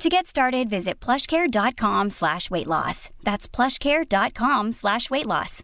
To 0.00 0.08
get 0.08 0.26
started, 0.26 0.68
visit 0.68 1.04
plushcare.com 1.04 2.10
slash 2.10 2.50
weight 2.50 2.66
loss. 2.66 3.10
That's 3.24 3.48
plushcare.com 3.56 4.72
slash 4.72 5.10
weight 5.10 5.26
loss. 5.26 5.62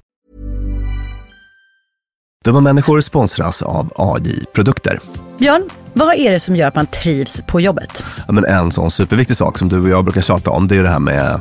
Dumma 2.45 2.61
människor 2.61 3.01
sponsras 3.01 3.63
av 3.63 3.93
AJ 3.97 4.45
Produkter. 4.53 5.01
Björn, 5.39 5.63
vad 5.93 6.15
är 6.15 6.33
det 6.33 6.41
som 6.41 6.57
gör 6.57 6.69
att 6.69 6.75
man 6.75 6.87
trivs 6.87 7.41
på 7.49 7.61
jobbet? 7.61 8.05
Ja, 8.27 8.33
men 8.33 8.45
en 8.45 8.73
sån 8.73 8.91
superviktig 8.91 9.37
sak 9.37 9.59
som 9.59 9.69
du 9.69 9.83
och 9.83 9.89
jag 9.89 10.05
brukar 10.05 10.21
tjata 10.21 10.51
om, 10.51 10.69
det 10.69 10.77
är 10.77 10.83
det 10.83 10.89
här 10.89 10.99
med 10.99 11.41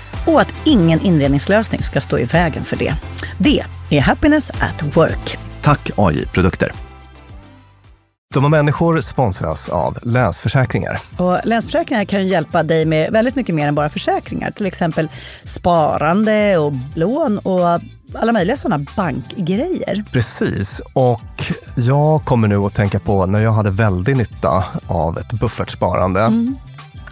och 0.27 0.41
att 0.41 0.53
ingen 0.65 1.01
inredningslösning 1.01 1.83
ska 1.83 2.01
stå 2.01 2.19
i 2.19 2.23
vägen 2.23 2.63
för 2.63 2.75
det. 2.75 2.95
Det 3.37 3.63
är 3.89 4.01
Happiness 4.01 4.49
at 4.49 4.97
Work. 4.97 5.37
Tack 5.61 5.91
AI 5.97 6.25
Produkter. 6.25 6.71
Dumma 8.33 8.49
människor 8.49 9.01
sponsras 9.01 9.69
av 9.69 9.97
Länsförsäkringar. 10.03 10.99
Och 11.17 11.39
Länsförsäkringar 11.43 12.05
kan 12.05 12.21
ju 12.21 12.27
hjälpa 12.27 12.63
dig 12.63 12.85
med 12.85 13.11
väldigt 13.11 13.35
mycket 13.35 13.55
mer 13.55 13.67
än 13.67 13.75
bara 13.75 13.89
försäkringar. 13.89 14.51
Till 14.51 14.65
exempel 14.65 15.09
sparande 15.43 16.57
och 16.57 16.73
lån 16.95 17.37
och 17.37 17.81
alla 18.13 18.31
möjliga 18.31 18.57
sådana 18.57 18.85
bankgrejer. 18.95 20.03
Precis, 20.11 20.81
och 20.93 21.51
jag 21.75 22.25
kommer 22.25 22.47
nu 22.47 22.57
att 22.57 22.75
tänka 22.75 22.99
på 22.99 23.25
när 23.25 23.39
jag 23.39 23.51
hade 23.51 23.69
väldigt 23.69 24.17
nytta 24.17 24.63
av 24.87 25.17
ett 25.17 25.33
buffertsparande. 25.33 26.31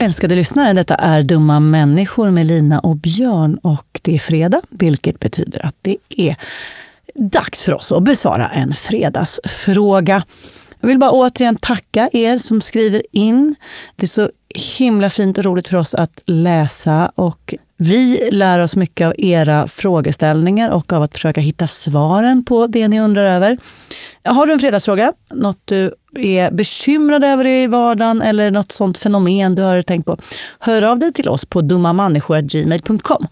Älskade 0.00 0.34
lyssnare, 0.34 0.72
detta 0.72 0.94
är 0.94 1.22
Dumma 1.22 1.60
människor 1.60 2.30
med 2.30 2.46
Lina 2.46 2.80
och 2.80 2.96
Björn 2.96 3.58
och 3.62 4.00
det 4.02 4.14
är 4.14 4.18
fredag, 4.18 4.60
vilket 4.70 5.20
betyder 5.20 5.66
att 5.66 5.74
det 5.82 5.96
är 6.08 6.36
dags 7.14 7.62
för 7.62 7.74
oss 7.74 7.92
att 7.92 8.02
besvara 8.02 8.48
en 8.48 8.74
fredagsfråga. 8.74 10.22
Jag 10.80 10.88
vill 10.88 10.98
bara 10.98 11.10
återigen 11.10 11.56
tacka 11.56 12.10
er 12.12 12.38
som 12.38 12.60
skriver 12.60 13.02
in. 13.12 13.54
Det 13.96 14.06
är 14.06 14.08
så 14.08 14.30
himla 14.78 15.10
fint 15.10 15.38
och 15.38 15.44
roligt 15.44 15.68
för 15.68 15.76
oss 15.76 15.94
att 15.94 16.20
läsa 16.26 17.12
och 17.14 17.54
vi 17.76 18.28
lär 18.32 18.58
oss 18.58 18.76
mycket 18.76 19.06
av 19.06 19.14
era 19.18 19.68
frågeställningar 19.68 20.70
och 20.70 20.92
av 20.92 21.02
att 21.02 21.12
försöka 21.12 21.40
hitta 21.40 21.66
svaren 21.66 22.44
på 22.44 22.66
det 22.66 22.88
ni 22.88 23.00
undrar 23.00 23.24
över. 23.24 23.58
Har 24.24 24.46
du 24.46 24.52
en 24.52 24.58
fredagsfråga? 24.58 25.12
Något 25.34 25.60
du 25.64 25.94
är 26.16 26.50
bekymrad 26.50 27.24
över 27.24 27.46
i 27.46 27.66
vardagen 27.66 28.22
eller 28.22 28.50
något 28.50 28.72
sånt 28.72 28.98
fenomen 28.98 29.54
du 29.54 29.62
har 29.62 29.82
tänkt 29.82 30.06
på? 30.06 30.18
Hör 30.58 30.82
av 30.82 30.98
dig 30.98 31.12
till 31.12 31.28
oss 31.28 31.44
på 31.44 31.60
dummamänniskor.gmail.com. 31.60 33.26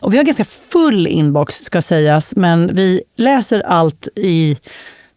Och 0.00 0.12
vi 0.12 0.16
har 0.16 0.24
ganska 0.24 0.44
full 0.44 1.06
inbox 1.06 1.54
ska 1.54 1.82
sägas, 1.82 2.36
men 2.36 2.74
vi 2.74 3.02
läser 3.16 3.60
allt 3.60 4.08
i 4.16 4.56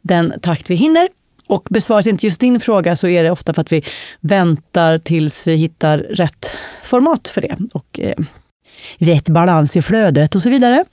den 0.01 0.33
takt 0.41 0.69
vi 0.69 0.75
hinner. 0.75 1.07
Och 1.47 1.67
besvaras 1.69 2.07
inte 2.07 2.25
just 2.25 2.39
din 2.39 2.59
fråga 2.59 2.95
så 2.95 3.07
är 3.07 3.23
det 3.23 3.31
ofta 3.31 3.53
för 3.53 3.61
att 3.61 3.71
vi 3.71 3.83
väntar 4.19 4.97
tills 4.97 5.47
vi 5.47 5.55
hittar 5.55 5.97
rätt 5.97 6.51
format 6.83 7.27
för 7.27 7.41
det. 7.41 7.57
Och, 7.73 7.99
eh, 7.99 8.15
rätt 8.97 9.29
balans 9.29 9.77
i 9.77 9.81
flödet 9.81 10.35
och 10.35 10.41
så 10.41 10.49
vidare. 10.49 10.85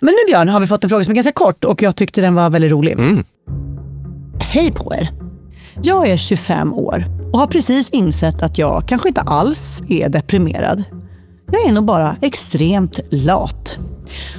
Men 0.00 0.14
nu 0.14 0.32
Björn 0.32 0.48
har 0.48 0.60
vi 0.60 0.66
fått 0.66 0.84
en 0.84 0.90
fråga 0.90 1.04
som 1.04 1.10
är 1.10 1.14
ganska 1.14 1.32
kort 1.32 1.64
och 1.64 1.82
jag 1.82 1.96
tyckte 1.96 2.20
den 2.20 2.34
var 2.34 2.50
väldigt 2.50 2.70
rolig. 2.70 2.96
Hej 4.40 4.72
på 4.72 4.94
er! 4.94 5.10
Jag 5.82 6.08
är 6.08 6.16
25 6.16 6.74
år 6.74 7.04
och 7.32 7.38
har 7.38 7.46
precis 7.46 7.90
insett 7.90 8.42
att 8.42 8.58
jag 8.58 8.88
kanske 8.88 9.08
inte 9.08 9.20
alls 9.20 9.82
är 9.88 10.08
deprimerad. 10.08 10.82
Jag 11.52 11.68
är 11.68 11.72
nog 11.72 11.84
bara 11.84 12.16
extremt 12.22 13.00
lat. 13.10 13.78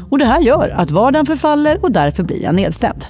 Och 0.10 0.18
det 0.18 0.26
här 0.26 0.42
gör 0.42 0.70
att 0.78 0.92
vardagen 0.92 1.26
förfaller 1.26 1.84
och 1.84 1.92
därför 1.92 2.24
blir 2.24 2.44
jag 2.44 2.56
nedstämd. 2.56 3.06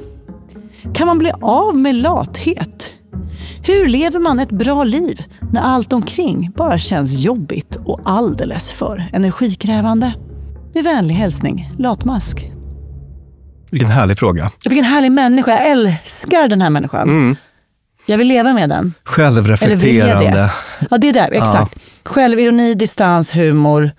Kan 0.93 1.07
man 1.07 1.17
bli 1.17 1.31
av 1.41 1.77
med 1.77 1.95
lathet? 1.95 3.00
Hur 3.63 3.87
lever 3.87 4.19
man 4.19 4.39
ett 4.39 4.51
bra 4.51 4.83
liv 4.83 5.23
när 5.51 5.61
allt 5.61 5.93
omkring 5.93 6.51
bara 6.55 6.77
känns 6.77 7.19
jobbigt 7.19 7.77
och 7.85 7.99
alldeles 8.05 8.71
för 8.71 9.09
energikrävande? 9.13 10.13
Med 10.73 10.83
vänlig 10.83 11.15
hälsning, 11.15 11.71
Latmask. 11.77 12.51
Vilken 13.71 13.89
härlig 13.89 14.19
fråga. 14.19 14.51
Vilken 14.65 14.85
härlig 14.85 15.11
människa. 15.11 15.51
Jag 15.51 15.71
älskar 15.71 16.47
den 16.47 16.61
här 16.61 16.69
människan. 16.69 17.37
Jag 18.05 18.17
vill 18.17 18.27
leva 18.27 18.53
med 18.53 18.69
den. 18.69 18.79
Eller 18.79 18.93
Självreflekterande. 19.03 20.31
det? 20.31 20.51
Ja, 20.89 20.97
det 20.97 21.09
är 21.09 21.13
där. 21.13 21.29
Exakt. 21.31 21.75
Självironi, 22.03 22.73
distans, 22.73 23.35
humor. 23.35 23.91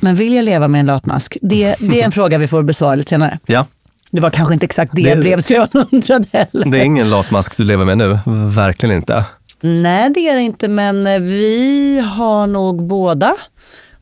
Men 0.00 0.14
vill 0.14 0.34
jag 0.34 0.44
leva 0.44 0.68
med 0.68 0.78
en 0.80 0.86
latmask? 0.86 1.38
Det, 1.42 1.76
det 1.80 2.00
är 2.00 2.04
en 2.04 2.12
fråga 2.20 2.38
vi 2.38 2.48
får 2.48 2.62
besvara 2.62 2.94
lite 2.94 3.08
senare. 3.08 3.38
Ja, 3.46 3.66
Det 4.10 4.20
var 4.20 4.30
kanske 4.30 4.54
inte 4.54 4.66
exakt 4.66 4.92
det, 4.94 5.14
Det- 5.14 5.20
brevskrivaren 5.20 5.86
undrade 5.92 6.26
heller. 6.32 6.70
det 6.70 6.80
är 6.80 6.84
ingen 6.84 7.10
latmask 7.10 7.56
du 7.56 7.64
lever 7.64 7.84
med 7.84 7.98
nu. 7.98 8.18
Verkligen 8.54 8.96
inte. 8.96 9.24
Nej, 9.60 10.10
det 10.10 10.28
är 10.28 10.34
det 10.36 10.42
inte, 10.42 10.68
men 10.68 11.06
eh, 11.06 11.18
vi 11.20 12.00
har 12.14 12.46
nog 12.46 12.86
båda 12.86 13.34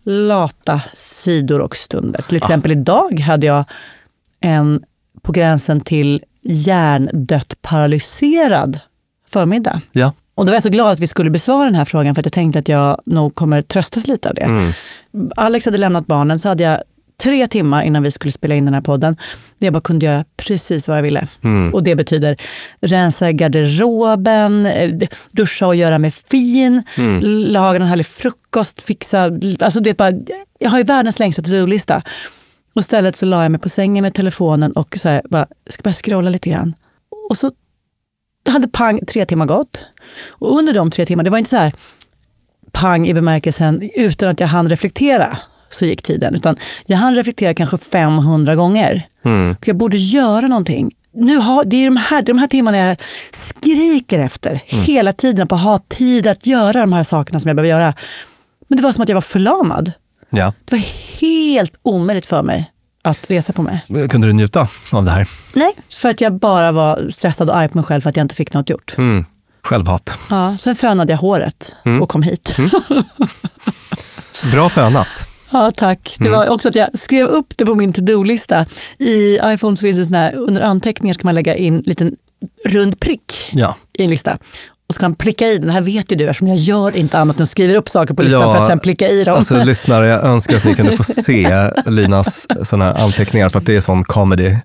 lata 0.05 0.81
sidor 0.94 1.60
och 1.60 1.76
stunder. 1.76 2.22
Till 2.22 2.37
exempel 2.37 2.72
idag 2.72 3.20
hade 3.20 3.46
jag 3.46 3.64
en 4.40 4.82
på 5.22 5.32
gränsen 5.32 5.81
till 5.81 6.25
hjärndött 6.43 7.55
paralyserad 7.62 8.81
förmiddag. 9.31 9.81
Ja. 9.93 10.12
Och 10.34 10.44
då 10.46 10.50
var 10.50 10.55
jag 10.56 10.62
så 10.62 10.69
glad 10.69 10.93
att 10.93 11.00
vi 11.00 11.06
skulle 11.06 11.31
besvara 11.31 11.64
den 11.64 11.75
här 11.75 11.84
frågan 11.84 12.14
för 12.14 12.22
att 12.22 12.26
jag 12.26 12.32
tänkte 12.32 12.58
att 12.58 12.69
jag 12.69 13.00
nog 13.06 13.34
kommer 13.34 13.62
tröstas 13.62 14.06
lite 14.06 14.28
av 14.28 14.34
det. 14.34 14.72
Alex 15.37 15.64
hade 15.64 15.78
lämnat 15.78 16.06
barnen 16.06 16.38
så 16.38 16.49
hade 16.49 16.64
jag 16.64 16.82
tre 17.23 17.47
timmar 17.49 17.82
innan 17.82 18.03
vi 18.03 18.11
skulle 18.11 18.32
spela 18.32 18.55
in 18.55 18.65
den 18.65 18.75
här 18.75 18.81
podden 18.81 19.17
där 19.59 19.67
jag 19.67 19.73
bara 19.75 19.81
kunde 19.81 20.06
göra 20.06 20.25
precis 20.37 20.88
vad 20.88 20.99
jag 20.99 21.03
ville. 21.03 21.29
Och 21.73 21.82
det 21.82 21.94
betyder 21.94 22.37
rensa 22.81 23.32
garderoben, 23.32 24.69
duscha 25.31 25.67
och 25.67 25.76
göra 25.76 25.99
mig 25.99 26.11
fin, 26.11 26.82
laga 27.23 27.76
en 27.76 27.87
härlig 27.87 28.06
frukost, 28.06 28.81
fixa... 28.81 29.31
Alltså 29.61 29.81
det 29.81 29.97
bara, 29.97 30.12
jag 30.59 30.70
har 30.70 30.79
ju 30.79 30.85
världens 30.85 31.19
längsta 31.19 31.43
to-do-lista. 31.43 32.03
Och 32.75 32.81
istället 32.81 33.17
så 33.17 33.26
la 33.26 33.43
jag 33.43 33.50
mig 33.53 33.61
på 33.61 33.69
sängen 33.69 34.03
med 34.03 34.15
telefonen 34.15 34.73
och 34.73 34.99
så 34.99 35.09
här, 35.09 35.23
bara, 35.31 35.47
ska 35.67 35.82
bara 35.82 35.93
scrolla 35.93 36.31
lite 36.31 36.50
grann. 36.50 36.75
Och 37.31 37.37
så 37.37 37.53
hade 38.49 38.69
pang 38.69 39.00
tre 39.06 39.25
timmar 39.25 39.47
gått. 39.47 39.81
Och 40.29 40.59
under 40.59 40.75
de 40.75 40.91
tre 40.91 41.06
timmarna, 41.06 41.25
det 41.25 41.31
var 41.31 41.38
inte 41.38 41.50
så 41.50 41.56
här 41.56 41.73
pang 42.73 43.09
i 43.09 43.15
bemärkelsen 43.15 43.91
utan 43.94 44.29
att 44.29 44.41
jag 44.41 44.47
hann 44.49 44.69
reflektera 44.69 45.38
så 45.70 45.87
gick 45.87 46.03
tiden. 46.03 46.35
Utan 46.35 46.56
jag 46.87 46.97
hann 46.99 47.15
reflektera 47.15 47.55
kanske 47.55 47.76
500 47.79 48.55
gånger. 48.55 49.06
Så 49.65 49.70
jag 49.70 49.76
borde 49.76 49.97
göra 49.97 50.47
någonting. 50.47 50.94
Nu 51.12 51.37
har, 51.37 51.65
det 51.65 51.76
är 51.76 51.85
de 51.85 51.97
här, 51.97 52.23
de 52.23 52.38
här 52.38 52.47
timmarna 52.47 52.76
jag 52.79 52.97
skriker 53.32 54.19
efter 54.19 54.62
hela 54.67 55.12
tiden 55.12 55.49
på 55.49 55.55
att 55.55 55.61
ha 55.62 55.79
tid 55.88 56.26
att 56.26 56.47
göra 56.47 56.81
de 56.81 56.93
här 56.93 57.05
sakerna 57.05 57.41
som 57.41 57.49
jag 57.49 57.56
behöver 57.56 57.79
göra. 57.81 57.94
Men 58.69 58.76
det 58.76 58.82
var 58.82 58.93
som 58.93 59.03
att 59.03 59.09
jag 59.09 59.17
var 59.17 59.20
förlamad. 59.20 59.93
ja. 60.31 60.53
Det 60.65 60.73
var 60.76 60.82
helt 61.20 61.75
omöjligt 61.82 62.26
för 62.26 62.43
mig 62.43 62.70
att 63.03 63.31
resa 63.31 63.53
på 63.53 63.62
mig. 63.62 63.81
Kunde 64.11 64.26
du 64.26 64.32
njuta 64.32 64.69
av 64.93 65.05
det 65.05 65.11
här? 65.11 65.29
Nej, 65.55 65.73
för 65.91 66.09
att 66.09 66.20
jag 66.20 66.32
bara 66.38 66.73
var 66.73 67.09
stressad 67.11 67.50
och 67.50 67.56
arg 67.56 67.69
på 67.69 67.79
mig 67.79 67.85
själv 67.85 68.00
för 68.00 68.11
att 68.11 68.17
jag 68.17 68.25
inte 68.25 68.35
fick 68.35 68.53
något 68.55 68.70
gjort. 68.70 68.94
Mm. 68.99 69.25
Självhat. 69.62 70.19
Ja, 70.31 70.56
sen 70.59 70.76
fönade 70.76 71.12
jag 71.12 71.19
håret 71.19 71.75
och 72.00 72.09
kom 72.09 72.23
hit. 72.23 72.56
Bra 74.53 74.69
fönat. 74.69 75.09
Ja, 75.50 75.71
tack. 75.71 76.17
Det 76.19 76.29
var 76.29 76.49
också 76.49 76.69
att 76.69 76.75
jag 76.75 76.99
skrev 76.99 77.27
upp 77.27 77.55
det 77.56 77.67
på 77.67 77.75
min 77.75 77.93
to-do-lista. 77.93 78.67
I 78.99 79.39
iPhone 79.45 79.77
så 79.77 79.81
finns 79.81 79.99
det 79.99 80.05
sån 80.05 80.15
här, 80.15 80.35
under 80.35 80.61
anteckningar 80.62 81.15
ska 81.15 81.29
man 81.29 81.35
lägga 81.35 81.55
in 81.56 81.75
en 81.75 81.81
liten 81.81 82.17
rund 82.65 83.00
prick 83.00 83.33
Ja. 83.53 83.77
i 83.99 84.05
en 84.05 84.11
lista. 84.11 84.39
Och 84.88 84.94
så 84.94 85.00
kan 85.00 85.11
man 85.11 85.17
pricka 85.17 85.46
i 85.46 85.58
den. 85.58 85.67
Det 85.67 85.73
här 85.73 85.81
vet 85.81 86.12
ju 86.12 86.17
du 86.17 86.25
eftersom 86.25 86.49
jag 86.49 86.56
gör 86.56 86.96
inte 86.96 87.19
annat 87.19 87.40
än 87.40 87.46
skriver 87.46 87.75
upp 87.75 87.88
saker 87.88 88.14
på 88.14 88.23
listan 88.23 88.40
Ja, 88.40 88.55
för 88.55 88.62
att 88.62 88.69
sen 88.69 88.79
pricka 88.79 89.08
i 89.08 89.25
dem. 89.25 89.37
Alltså 89.37 89.56
lyssnare, 89.64 90.06
jag 90.08 90.25
önskar 90.25 90.56
att 90.56 90.64
ni 90.64 90.75
kunde 90.75 90.96
få 90.96 91.05
se 91.05 91.70
Linas 91.87 92.46
såna 92.62 92.85
här 92.85 93.05
anteckningar 93.05 93.49
för 93.49 93.58
att 93.58 93.67
det 93.67 93.76
är 93.76 93.81
sån 93.81 94.05
comedy 94.05 94.56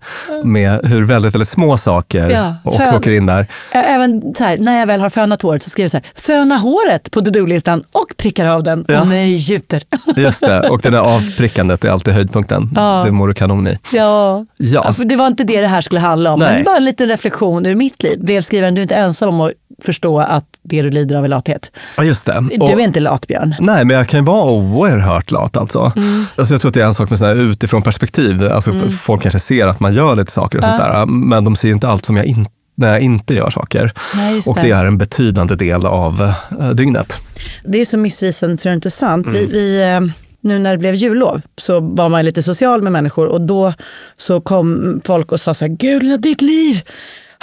med 0.44 0.80
hur 0.86 1.06
väldigt, 1.06 1.36
väldigt 1.36 1.50
små 1.50 1.78
saker 1.78 2.30
Ja, 2.30 2.56
också 2.64 2.80
skön. 2.82 2.96
åker 2.96 3.12
in 3.12 3.26
där. 3.26 3.48
Även 3.72 4.34
så 4.38 4.44
här, 4.44 4.58
när 4.58 4.80
jag 4.80 4.88
väl 4.88 5.02
har 5.02 5.10
fönat 5.10 5.42
håret 5.42 5.64
så 5.64 5.70
skriver 5.70 5.86
jag 5.86 5.92
så 5.92 5.98
här, 5.98 6.06
föna 6.16 6.58
håret 6.58 7.12
på 7.12 7.22
to-do-listan 7.22 7.84
och 7.92 8.18
prickar 8.18 8.46
av 8.46 8.64
den. 8.64 8.86
Ja. 8.88 9.02
Och 9.02 9.08
nej, 9.08 9.34
gjuter. 9.34 9.84
Just 10.16 10.42
det, 10.42 10.70
och 10.70 10.82
det 10.82 10.90
där 10.90 11.00
avprickandet 11.00 11.86
är 11.86 11.90
alltid 11.90 12.14
höjdpunkten. 12.14 12.70
Ja. 12.76 13.04
Det 13.06 13.12
mår 13.12 13.28
du 13.28 13.34
kanon 13.34 13.68
i. 13.68 13.80
Ja. 13.94 14.46
Ja. 14.58 14.92
Det 15.06 15.16
var 15.16 15.28
inte 15.28 15.44
det 15.44 15.62
det 15.62 15.68
här 15.68 15.82
skulle 15.82 16.00
handla 16.00 16.34
om. 16.34 16.40
Nej. 16.40 16.56
Men 16.56 16.64
bara 16.64 16.78
en 16.78 16.86
liten 16.86 17.08
reflektion 17.10 17.66
ur 17.66 17.76
mitt 17.76 18.04
liv. 18.04 18.20
Brevskrivaren, 18.26 18.76
du 18.76 18.82
är 18.82 18.84
inte 18.84 18.96
ensam 18.96 19.30
om 19.30 19.42
att 19.42 19.52
förstå 19.84 20.13
att 20.22 20.46
det 20.64 20.82
du 20.82 20.90
lider 20.90 21.16
av 21.16 21.24
är 21.24 21.28
lathet. 21.28 21.72
Ja, 21.98 22.04
just 22.04 22.26
det. 22.26 22.48
Du 22.52 22.58
Och- 22.58 22.72
är 22.72 22.80
inte 22.80 23.00
lat, 23.00 23.28
Björn. 23.28 23.56
Nej, 23.60 23.86
men 23.86 23.98
jag 23.98 24.08
kan 24.08 24.20
ju 24.20 24.26
vara 24.26 24.52
oerhört 24.52 25.32
lat 25.32 25.58
alltså. 25.58 25.92
Mm. 25.96 26.26
alltså 26.38 26.54
jag 26.54 26.62
tror 26.62 26.70
att 26.70 26.74
det 26.74 26.82
är 26.82 26.86
en 26.86 26.94
sak 26.94 27.10
med 27.10 27.20
sådana 27.20 27.36
här 27.36 27.42
utifrån 27.42 27.82
perspektiv. 27.82 28.44
Alltså 28.52 28.74
Folk 29.02 29.22
kanske 29.22 29.40
ser 29.40 29.68
att 29.68 29.80
man 29.80 29.94
gör 29.94 30.16
lite 30.16 30.32
saker 30.32 30.58
och 30.58 30.64
sånt 30.64 30.82
där, 30.82 31.06
men 31.06 31.44
de 31.44 31.56
ser 31.56 31.70
inte 31.70 31.88
allt 31.88 32.06
som 32.06 32.18
jag 32.18 32.26
inte 32.26 32.52
när 32.76 32.88
jag 32.92 33.02
inte 33.02 33.34
gör 33.34 33.50
saker. 33.50 33.92
Nej, 34.16 34.42
och 34.46 34.56
det. 34.56 34.62
det 34.62 34.72
är 34.72 34.86
en 34.86 34.98
betydande 34.98 35.56
del 35.56 35.86
av 35.86 36.34
eh, 36.60 36.70
dygnet. 36.70 37.18
Det 37.64 37.82
är 37.82 37.86
så 37.86 37.98
missvisande 37.98 38.58
så 38.58 38.70
det 38.70 38.72
är 38.72 38.76
inte 38.76 38.92
sant. 38.92 39.28
Mm. 39.28 39.40
Vi, 39.40 39.46
vi, 39.46 39.82
eh, 39.82 40.00
nu 40.42 40.60
när 40.60 40.72
det 40.72 40.78
blev 40.78 40.96
jullov 40.96 41.42
så 41.58 41.80
var 41.80 42.10
man 42.10 42.26
lite 42.26 42.42
social 42.42 42.82
med 42.82 42.92
människor 42.92 43.28
och 43.28 43.42
då 43.42 43.74
så 44.18 44.42
kom 44.42 45.02
folk 45.06 45.32
och 45.32 45.40
sa 45.40 45.54
så 45.54 45.66
här, 45.66 45.76
Gud, 45.76 46.22
ditt 46.22 46.42
liv, 46.42 46.82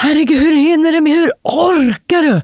herregud, 0.00 0.43
hur 0.43 0.56
hinner 0.56 0.93
du 0.93 1.00
med, 1.00 1.12
hur 1.12 1.32
orkar 1.43 2.23
du? 2.23 2.41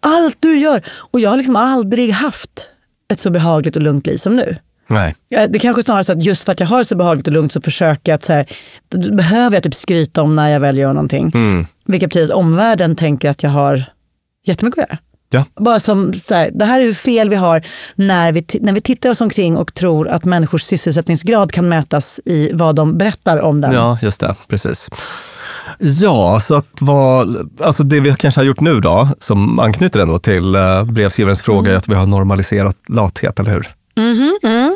Allt 0.00 0.36
du 0.40 0.58
gör. 0.58 0.82
Och 0.88 1.20
jag 1.20 1.30
har 1.30 1.36
liksom 1.36 1.56
aldrig 1.56 2.10
haft 2.10 2.68
ett 3.12 3.20
så 3.20 3.30
behagligt 3.30 3.76
och 3.76 3.82
lugnt 3.82 4.06
liv 4.06 4.16
som 4.16 4.36
nu. 4.36 4.56
Nej. 4.88 5.14
Det 5.48 5.58
kanske 5.58 5.82
snarare 5.82 6.04
så 6.04 6.12
att 6.12 6.24
just 6.24 6.44
för 6.44 6.52
att 6.52 6.60
jag 6.60 6.66
har 6.66 6.78
det 6.78 6.84
så 6.84 6.96
behagligt 6.96 7.26
och 7.26 7.32
lugnt 7.32 7.52
så 7.52 7.60
försöker 7.60 8.12
jag 8.12 8.16
att 8.16 8.22
så 8.24 8.32
här, 8.32 8.46
behöver 9.12 9.56
jag 9.56 9.62
typ 9.62 9.74
skryta 9.74 10.22
om 10.22 10.36
när 10.36 10.48
jag 10.48 10.60
väl 10.60 10.78
gör 10.78 10.92
någonting. 10.92 11.32
Vilket 11.86 12.10
betyder 12.10 12.34
att 12.34 12.38
omvärlden 12.38 12.96
tänker 12.96 13.30
att 13.30 13.42
jag 13.42 13.50
har 13.50 13.84
jättemycket 14.46 14.82
att 14.82 14.88
göra. 14.90 14.98
Ja. 15.30 15.44
Bara 15.60 15.80
som 15.80 16.14
så 16.14 16.34
här, 16.34 16.50
det 16.54 16.64
här 16.64 16.80
är 16.80 16.92
fel 16.92 17.30
vi 17.30 17.36
har 17.36 17.62
när 17.94 18.32
vi, 18.32 18.44
när 18.60 18.72
vi 18.72 18.80
tittar 18.80 19.10
oss 19.10 19.20
omkring 19.20 19.56
och 19.56 19.74
tror 19.74 20.08
att 20.08 20.24
människors 20.24 20.62
sysselsättningsgrad 20.62 21.52
kan 21.52 21.68
mätas 21.68 22.20
i 22.24 22.50
vad 22.52 22.74
de 22.76 22.98
berättar 22.98 23.40
om 23.40 23.60
den. 23.60 23.72
Ja, 23.72 23.98
just 24.02 24.20
det. 24.20 24.34
Precis. 24.48 24.88
Ja, 25.78 26.40
så 26.40 26.54
att 26.54 26.66
vad, 26.80 27.50
alltså 27.62 27.82
det 27.82 28.00
vi 28.00 28.14
kanske 28.18 28.40
har 28.40 28.46
gjort 28.46 28.60
nu 28.60 28.80
då, 28.80 29.08
som 29.18 29.58
anknyter 29.58 30.00
ändå 30.00 30.18
till 30.18 30.54
eh, 30.54 30.84
brevskrivarens 30.84 31.42
fråga, 31.42 31.58
Mm. 31.60 31.72
är 31.72 31.76
att 31.76 31.88
vi 31.88 31.94
har 31.94 32.06
normaliserat 32.06 32.76
lathet, 32.88 33.38
eller 33.40 33.50
hur? 33.50 33.74
Mm-hmm, 33.96 34.70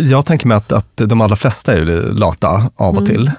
Jag 0.00 0.26
tänker 0.26 0.46
mig 0.46 0.56
att, 0.56 0.72
att 0.72 0.96
de 0.96 1.20
allra 1.20 1.36
flesta 1.36 1.72
är 1.72 1.84
lata 2.12 2.70
av 2.76 2.96
och 2.96 3.06
till. 3.06 3.30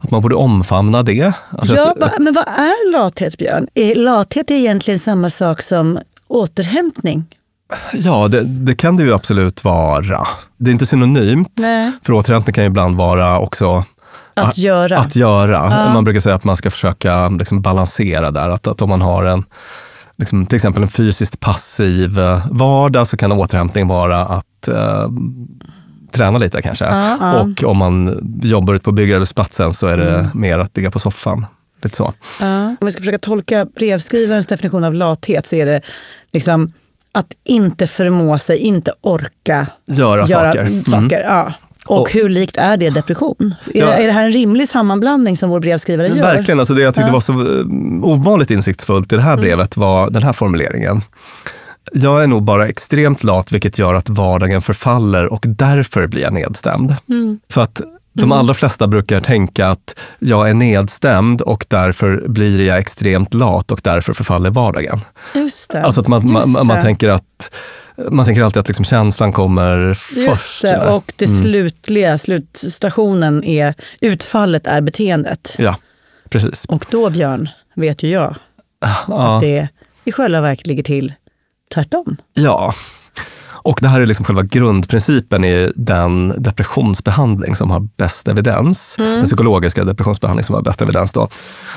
Att 0.00 0.10
man 0.10 0.22
borde 0.22 0.34
omfamna 0.34 1.02
det. 1.02 1.32
Alltså. 1.50 1.74
Ja, 1.74 1.90
att, 1.90 2.00
va, 2.00 2.10
men 2.18 2.32
vad 2.32 2.48
är 2.48 2.92
lathet, 2.92 3.38
Björn? 3.38 3.66
Är 3.74 3.94
lathet 3.94 4.50
är 4.50 4.54
egentligen 4.54 5.00
samma 5.00 5.30
sak 5.30 5.62
som 5.62 5.98
återhämtning. 6.28 7.24
ja 7.92 8.28
det, 8.28 8.42
det 8.42 8.74
kan 8.74 8.96
det 8.96 9.04
ju 9.04 9.14
absolut 9.14 9.64
vara. 9.64 10.26
Det 10.56 10.70
är 10.70 10.72
inte 10.72 10.86
synonymt, 10.86 11.52
Nej. 11.54 11.92
för 12.02 12.12
återhämtning 12.12 12.54
kan 12.54 12.64
ju 12.64 12.68
ibland 12.68 12.96
vara 12.96 13.38
också 13.38 13.84
Att 14.34 14.58
göra. 14.58 14.98
Att 14.98 15.16
göra. 15.16 15.92
Man 15.92 16.04
brukar 16.04 16.20
säga 16.20 16.34
att 16.34 16.44
man 16.44 16.56
ska 16.56 16.70
försöka 16.70 17.28
liksom 17.28 17.62
balansera 17.62 18.30
där. 18.30 18.48
Att, 18.48 18.66
att 18.66 18.82
om 18.82 18.88
man 18.88 19.02
har 19.02 19.24
en, 19.24 19.44
liksom, 20.16 20.46
till 20.46 20.56
exempel 20.56 20.82
en 20.82 20.88
fysiskt 20.88 21.40
passiv 21.40 22.18
eh, 22.18 22.46
vardag 22.50 23.06
så 23.06 23.16
kan 23.16 23.32
återhämtning 23.32 23.88
vara 23.88 24.20
att 24.20 24.68
eh, 24.68 25.08
träna 26.16 26.38
lite 26.38 26.62
kanske. 26.62 26.86
Och 27.42 27.64
om 27.70 27.76
man 27.76 28.18
jobbar 28.42 28.74
ute 28.74 28.84
på 28.84 28.92
byggarbetsplatsen 28.92 29.74
så 29.74 29.86
är 29.86 29.98
det 29.98 30.30
mer 30.34 30.58
att 30.58 30.76
ligga 30.76 30.90
på 30.90 30.98
soffan. 30.98 31.46
Lite 31.82 31.96
så. 31.96 32.04
Om 32.80 32.86
vi 32.86 32.92
ska 32.92 33.00
försöka 33.00 33.18
tolka 33.18 33.64
brevskrivarens 33.74 34.46
definition 34.46 34.84
av 34.84 34.94
lathet 34.94 35.46
så 35.46 35.56
är 35.56 35.66
det 35.66 35.80
liksom 36.32 36.72
att 37.12 37.32
inte 37.44 37.86
förmå 37.86 38.38
sig, 38.38 38.58
inte 38.58 38.92
orka 39.00 39.66
Göra 39.86 40.26
saker. 40.26 40.60
Mm. 40.60 40.84
saker, 40.84 41.20
Ja. 41.22 41.52
Och, 41.86 42.00
Och- 42.00 42.12
hur 42.12 42.28
likt 42.28 42.56
är 42.56 42.76
det 42.76 42.90
depression? 42.90 43.54
Är, 43.74 43.80
Ja. 43.80 43.92
är 43.92 44.06
det 44.06 44.12
här 44.12 44.24
en 44.24 44.32
rimlig 44.32 44.68
sammanblandning 44.68 45.36
som 45.36 45.50
vår 45.50 45.60
brevskrivare 45.60 46.08
gör? 46.08 46.14
Verkligen. 46.16 46.58
Alltså 46.58 46.74
det 46.74 46.82
jag 46.82 46.94
tyckte 46.94 47.12
var 47.12 47.20
så 47.20 47.32
eh, 47.32 47.64
ovanligt 48.02 48.50
insiktsfullt 48.50 49.12
i 49.12 49.16
det 49.16 49.22
här 49.22 49.36
brevet 49.36 49.76
var 49.76 50.10
den 50.10 50.22
här 50.22 50.32
formuleringen. 50.32 51.02
Jag 51.92 52.22
är 52.22 52.26
nog 52.26 52.42
bara 52.42 52.68
extremt 52.68 53.24
lat 53.24 53.52
vilket 53.52 53.78
gör 53.78 53.94
att 53.94 54.08
vardagen 54.08 54.62
förfaller 54.62 55.32
och 55.32 55.44
därför 55.46 56.06
blir 56.06 56.22
jag 56.22 56.32
nedstämd. 56.32 56.96
För 57.50 57.60
att 57.60 57.80
de 58.12 58.32
allra 58.32 58.54
flesta 58.54 58.86
brukar 58.88 59.20
tänka 59.20 59.68
att 59.68 59.98
jag 60.18 60.50
är 60.50 60.54
nedstämd 60.54 61.40
och 61.40 61.66
därför 61.68 62.28
blir 62.28 62.60
jag 62.66 62.78
extremt 62.78 63.34
lat 63.34 63.70
och 63.72 63.80
därför 63.84 64.12
förfaller 64.12 64.50
vardagen. 64.50 65.00
Just 65.34 65.70
det. 65.70 65.82
Alltså 65.82 66.00
att 66.00 66.08
man, 66.08 66.32
man, 66.32 66.66
man 66.66 66.82
tänker 66.82 67.08
att 67.08 67.50
man 68.10 68.24
tänker 68.24 68.42
alltid 68.42 68.60
att 68.60 68.68
liksom 68.68 68.84
känslan 68.84 69.32
kommer 69.32 69.78
Just 70.16 70.30
först. 70.30 70.62
det. 70.62 70.88
Och 70.90 71.12
det 71.16 71.28
slutliga, 71.28 72.18
slutstationen 72.18 73.44
är, 73.44 73.74
utfallet 74.00 74.66
är 74.66 74.80
beteendet. 74.80 75.54
Ja, 75.58 75.76
precis. 76.28 76.64
Och 76.64 76.86
då, 76.90 77.10
Björn, 77.10 77.48
vet 77.74 78.02
ju 78.02 78.08
jag 78.10 78.34
Ja. 79.08 79.36
att 79.36 79.40
det 79.42 79.68
i 80.04 80.12
själva 80.12 80.40
verket 80.40 80.66
ligger 80.66 80.82
till 80.82 81.12
tvärtom. 81.74 82.16
Ja. 82.34 82.74
Och 83.66 83.78
det 83.82 83.88
här 83.88 84.00
är 84.00 84.06
liksom 84.06 84.24
själva 84.24 84.42
grundprincipen 84.42 85.44
i 85.44 85.72
den 85.76 86.34
depressionsbehandling 86.42 87.54
som 87.54 87.70
har 87.70 87.80
bäst 87.96 88.28
evidens. 88.28 88.94
Den 88.98 89.24
psykologiska 89.24 89.84
depressionsbehandling 89.84 90.44
som 90.44 90.54
har 90.54 90.62
bäst 90.62 90.82
evidens. 90.82 91.12
Då. 91.12 91.28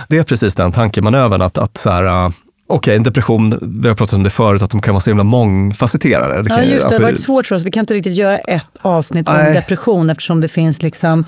Det 0.08 0.18
är 0.18 0.24
precis 0.24 0.56
den 0.56 0.72
tankemanövern 0.72 1.42
att, 1.42 1.58
att 1.58 1.78
så 1.78 1.90
här, 1.90 2.34
Okej, 2.72 2.96
en 2.96 3.04
depression, 3.04 3.60
vi 3.82 3.88
har 3.88 3.96
pratat 3.96 4.14
om 4.14 4.24
det 4.24 4.30
förut, 4.30 4.62
att 4.62 4.72
de 4.72 4.82
kan 4.82 4.94
vara 4.94 5.02
så 5.02 5.10
himla 5.10 5.24
mångfacetterade. 5.24 6.42
Det 6.44 6.50
Ja, 6.50 6.56
kan 6.56 6.66
ju- 6.66 6.72
just 6.72 6.80
det. 6.82 6.86
alltså- 6.86 7.00
det 7.00 7.06
har 7.06 7.12
varit 7.12 7.22
svårt 7.24 7.48
för 7.48 7.56
oss. 7.56 7.64
Vi 7.64 7.72
kan 7.72 7.80
inte 7.82 7.94
riktigt 7.94 8.16
göra 8.16 8.38
ett 8.38 8.66
avsnitt 8.82 9.28
om 9.30 9.36
Nej. 9.36 9.54
depression 9.54 10.10
eftersom 10.10 10.42
det 10.42 10.48
finns 10.48 10.82
liksom 10.82 11.26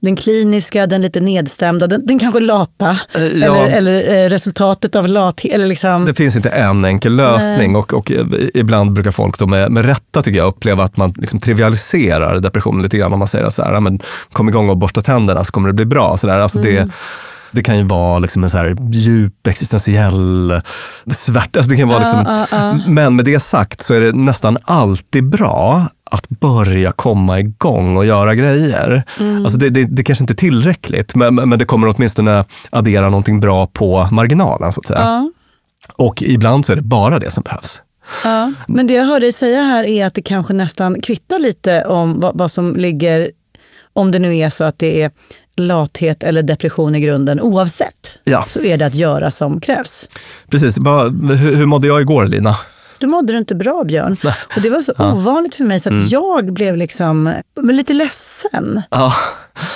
den 0.00 0.16
kliniska, 0.16 0.86
den 0.86 1.02
lite 1.02 1.20
nedstämda, 1.20 1.86
den, 1.86 2.06
den 2.06 2.18
kanske 2.18 2.40
lata. 2.40 2.90
Eh, 3.14 3.22
ja. 3.22 3.66
Eller, 3.66 3.76
eller 3.76 4.24
eh, 4.24 4.28
resultatet 4.28 4.94
av 4.94 5.08
lathet. 5.08 5.54
Eller 5.54 5.66
liksom, 5.66 6.04
Det 6.04 6.14
finns 6.14 6.36
inte 6.36 6.48
en 6.48 6.84
enkel 6.84 7.16
lösning 7.16 7.76
och, 7.76 7.94
och 7.94 8.12
ibland 8.54 8.92
brukar 8.92 9.10
folk 9.10 9.38
då 9.38 9.46
med, 9.46 9.70
med 9.70 9.84
rätta 9.84 10.22
tycker 10.22 10.38
jag 10.38 10.46
uppleva 10.48 10.84
att 10.84 10.96
man 10.96 11.12
liksom 11.16 11.40
trivialiserar 11.40 12.40
depressionen 12.40 12.82
lite 12.82 12.96
grann. 12.96 13.12
Om 13.12 13.18
man 13.18 13.28
säger 13.28 13.44
att 13.44 13.54
så 13.54 13.62
här, 13.62 13.72
"Ja, 13.72 13.80
men, 13.80 14.00
kom 14.32 14.48
igång 14.48 14.70
och 14.70 14.76
borsta 14.76 15.02
tänderna 15.02 15.44
så 15.44 15.52
kommer 15.52 15.68
det 15.68 15.74
bli 15.74 15.84
bra. 15.86 16.16
Så 16.16 16.26
där. 16.26 16.38
Alltså 16.40 16.58
det, 16.58 16.88
det 17.50 17.62
kan 17.62 17.78
ju 17.78 17.82
vara 17.82 18.18
liksom 18.18 18.44
en 18.44 18.50
så 18.50 18.56
här 18.56 18.76
djup 18.92 19.46
existentiell 19.46 20.60
svärta. 21.10 21.58
Alltså 21.58 21.70
det 21.70 21.76
kan 21.76 21.88
vara 21.88 21.98
liksom, 21.98 22.82
Men 22.94 23.16
med 23.16 23.24
det 23.24 23.40
sagt 23.40 23.82
så 23.82 23.94
är 23.94 24.00
det 24.00 24.12
nästan 24.12 24.58
alltid 24.64 25.28
bra 25.28 25.86
att 26.10 26.28
börja 26.28 26.92
komma 26.92 27.40
igång 27.40 27.96
och 27.96 28.06
göra 28.06 28.34
grejer. 28.34 29.02
Alltså 29.18 29.58
det, 29.58 29.70
det, 29.70 29.84
det 29.84 30.02
kanske 30.02 30.22
inte 30.22 30.32
är 30.32 30.36
tillräckligt, 30.36 31.14
men, 31.14 31.34
men 31.34 31.58
det 31.58 31.64
kommer 31.64 31.94
åtminstone 31.96 32.44
addera 32.70 33.08
någonting 33.10 33.40
bra 33.40 33.66
på 33.66 34.08
marginalen. 34.10 34.72
så 34.72 34.80
att 34.80 34.86
säga. 34.86 35.30
Och 35.96 36.22
ibland 36.22 36.66
så 36.66 36.72
är 36.72 36.76
det 36.76 36.82
bara 36.82 37.18
det 37.18 37.30
som 37.30 37.42
behövs. 37.42 37.82
Ja, 38.24 38.52
men 38.68 38.86
det 38.86 38.94
jag 38.94 39.04
hörde 39.04 39.26
dig 39.26 39.32
säga 39.32 39.62
här 39.62 39.84
är 39.84 40.06
att 40.06 40.14
det 40.14 40.22
kanske 40.22 40.52
nästan 40.52 41.00
kvittar 41.00 41.38
lite 41.38 41.84
om 41.84 42.20
vad, 42.20 42.38
vad 42.38 42.50
som 42.50 42.76
ligger, 42.76 43.30
om 43.92 44.10
det 44.10 44.18
nu 44.18 44.36
är 44.36 44.50
så 44.50 44.64
att 44.64 44.78
det 44.78 45.02
är 45.02 45.10
lathet 45.56 46.22
eller 46.22 46.42
depression 46.42 46.94
i 46.94 47.00
grunden, 47.00 47.40
oavsett, 47.40 48.18
Ja. 48.24 48.44
så 48.48 48.60
är 48.62 48.76
det 48.76 48.86
att 48.86 48.94
göra 48.94 49.30
som 49.30 49.60
krävs. 49.60 50.08
Precis. 50.50 50.78
Hur, 50.78 51.54
hur 51.56 51.66
mådde 51.66 51.86
jag 51.86 52.00
igår, 52.00 52.26
Lina? 52.26 52.56
Du 52.98 53.06
mådde 53.06 53.32
du 53.32 53.38
inte 53.38 53.54
bra 53.54 53.84
Björn. 53.84 54.16
Och 54.56 54.62
det 54.62 54.70
var 54.70 54.80
så 54.80 54.92
ovanligt 54.98 55.54
för 55.54 55.64
mig 55.64 55.80
så 55.80 55.88
att 55.88 55.92
Mm. 55.92 56.08
jag 56.08 56.52
blev 56.52 56.76
liksom 56.76 57.34
men 57.60 57.76
lite 57.76 57.92
ledsen. 57.92 58.82
Ja. 58.90 59.12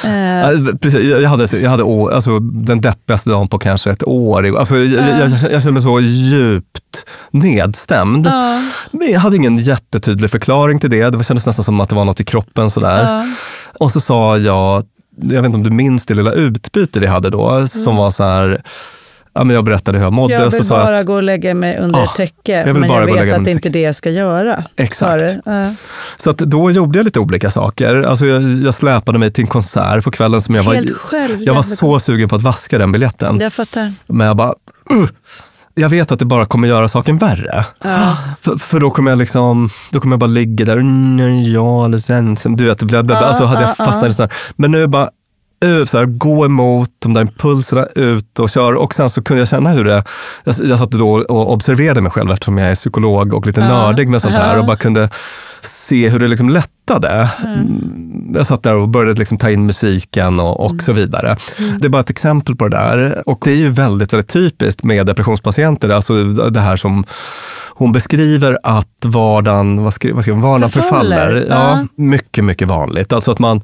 Eh, 0.04 0.10
Ja, 0.40 0.52
Precis, 0.80 1.04
jag 1.10 1.28
hade, 1.28 1.56
jag 1.62 1.70
hade 1.70 1.82
å- 1.82 2.08
alltså, 2.10 2.38
den 2.38 2.80
deppigaste 2.80 3.30
dagen 3.30 3.48
på 3.48 3.58
kanske 3.58 3.90
ett 3.90 4.02
år. 4.02 4.58
Alltså, 4.58 4.76
jag, 4.76 4.86
jag, 5.08 5.20
jag, 5.20 5.30
jag 5.52 5.62
kände 5.62 5.72
mig 5.72 5.82
så 5.82 6.00
djupt 6.00 7.04
nedstämd. 7.30 8.30
Men 8.92 9.10
jag 9.12 9.20
hade 9.20 9.36
ingen 9.36 9.58
jättetydlig 9.58 10.30
förklaring 10.30 10.78
till 10.78 10.90
det. 10.90 11.10
Det 11.10 11.24
kändes 11.24 11.46
nästan 11.46 11.64
som 11.64 11.80
att 11.80 11.88
det 11.88 11.94
var 11.94 12.04
något 12.04 12.20
i 12.20 12.24
kroppen. 12.24 12.70
Sådär. 12.70 13.24
Och 13.78 13.92
så 13.92 14.00
sa 14.00 14.38
jag, 14.38 14.84
jag 15.16 15.42
vet 15.42 15.44
inte 15.44 15.56
om 15.56 15.62
du 15.62 15.70
minns 15.70 16.06
det 16.06 16.14
lilla 16.14 16.32
utbyte 16.32 17.00
vi 17.00 17.06
hade 17.06 17.30
då, 17.30 17.66
som 17.66 17.96
var 17.96 18.10
så 18.10 18.24
här, 18.24 18.62
ja, 19.32 19.44
men 19.44 19.54
jag 19.56 19.64
berättade 19.64 19.98
hur 19.98 20.04
jag 20.04 20.12
mådde. 20.12 20.34
jag 20.34 20.52
så 20.52 20.58
vill 20.58 20.66
jag 20.68 20.86
bara 20.86 20.98
att, 20.98 21.06
gå 21.06 21.14
och 21.14 21.22
lägga 21.22 21.54
mig 21.54 21.78
under 21.78 22.04
ett 22.04 22.14
täcke, 22.16 22.52
jag 22.66 22.76
men 22.76 22.90
jag 22.90 23.06
vet 23.06 23.34
att 23.34 23.44
det 23.44 23.50
inte 23.50 23.68
är 23.68 23.70
det 23.70 23.80
jag 23.80 23.94
ska 23.94 24.10
göra. 24.10 24.64
Exakt. 24.76 25.34
Så 26.16 26.30
att 26.30 26.38
då 26.38 26.70
gjorde 26.70 26.98
jag 26.98 27.04
lite 27.04 27.20
olika 27.20 27.50
saker. 27.50 28.02
Alltså 28.02 28.26
jag, 28.26 28.42
jag 28.42 28.74
släpade 28.74 29.18
mig 29.18 29.32
till 29.32 29.44
en 29.44 29.48
konsert 29.48 30.04
på 30.04 30.10
kvällen 30.10 30.42
som 30.42 30.54
jag 30.54 30.62
var... 30.62 30.74
Helt 30.74 30.96
själv, 30.96 31.42
Jag 31.42 31.54
var 31.54 31.62
så 31.62 32.00
sugen 32.00 32.28
på 32.28 32.36
att 32.36 32.42
vaska 32.42 32.78
den 32.78 32.92
biljetten. 32.92 33.40
Jag 33.40 33.52
fattar. 33.52 33.92
Men 34.06 34.26
jag 34.26 34.36
bara, 34.36 34.54
uh, 34.92 35.08
jag 35.80 35.88
vet 35.88 36.12
att 36.12 36.18
det 36.18 36.24
bara 36.24 36.46
kommer 36.46 36.68
göra 36.68 36.88
saken 36.88 37.18
värre. 37.18 37.64
För, 38.40 38.56
för 38.56 38.80
då 38.80 38.90
kommer 38.90 39.10
jag 39.10 39.18
liksom, 39.18 39.70
då 39.90 40.00
kommer 40.00 40.12
jag 40.12 40.20
bara 40.20 40.26
ligga 40.26 40.64
där, 40.64 40.76
mm, 40.76 41.52
ja 41.52 41.84
eller 41.84 41.98
sen, 41.98 42.36
sen 42.36 42.56
du 42.56 42.64
vet, 42.64 42.78
det 42.78 42.86
blev, 42.86 43.12
alltså 43.12 43.44
hade 43.44 43.62
jag 43.62 43.76
fastnat 43.76 44.10
i 44.10 44.14
sån 44.14 44.22
här. 44.22 44.32
Men 44.56 44.70
nu 44.70 44.86
bara, 44.86 45.10
uh, 45.64 45.84
så 45.84 45.98
här, 45.98 46.04
gå 46.06 46.44
emot 46.44 46.90
de 46.98 47.14
där 47.14 47.20
impulserna 47.20 47.86
ut 47.86 48.38
och 48.38 48.50
köra. 48.50 48.78
Och 48.78 48.94
sen 48.94 49.10
så 49.10 49.22
kunde 49.22 49.40
jag 49.40 49.48
känna 49.48 49.70
hur 49.70 49.84
det, 49.84 50.04
jag, 50.44 50.54
jag 50.62 50.78
satt 50.78 50.90
då 50.90 51.10
och 51.10 51.52
observerade 51.52 52.00
mig 52.00 52.12
själv 52.12 52.30
eftersom 52.30 52.58
jag 52.58 52.70
är 52.70 52.74
psykolog 52.74 53.34
och 53.34 53.46
lite 53.46 53.60
nördig 53.60 54.08
med 54.08 54.22
sånt 54.22 54.34
här 54.34 54.58
och 54.58 54.66
bara 54.66 54.76
kunde 54.76 55.08
se 55.60 56.08
hur 56.08 56.18
det 56.18 56.28
liksom 56.28 56.48
lättade. 56.90 57.30
Mm. 57.44 58.32
Jag 58.34 58.46
satt 58.46 58.62
där 58.62 58.74
och 58.74 58.88
började 58.88 59.18
liksom 59.18 59.38
ta 59.38 59.50
in 59.50 59.66
musiken 59.66 60.40
och, 60.40 60.60
och 60.60 60.82
så 60.82 60.92
vidare. 60.92 61.36
Det 61.80 61.86
är 61.86 61.88
bara 61.88 62.00
ett 62.00 62.10
exempel 62.10 62.56
på 62.56 62.68
det 62.68 62.76
där. 62.76 63.22
Och 63.26 63.40
det 63.44 63.50
är 63.50 63.56
ju 63.56 63.68
väldigt, 63.68 64.12
väldigt 64.12 64.28
typiskt 64.28 64.84
med 64.84 65.06
depressionspatienter. 65.06 65.88
Alltså 65.88 66.24
det 66.24 66.60
här 66.60 66.76
som 66.76 67.04
hon 67.74 67.92
beskriver 67.92 68.58
att 68.62 69.04
vardagen, 69.04 69.82
vad 69.82 69.94
skri, 69.94 70.12
vad 70.12 70.26
hon, 70.26 70.40
vardagen 70.40 70.70
Förfaller. 70.70 71.40
förfaller. 71.40 71.46
Ja, 71.48 71.86
mycket, 71.94 72.44
mycket 72.44 72.68
vanligt. 72.68 73.12
Alltså 73.12 73.30
att 73.30 73.38
man 73.38 73.60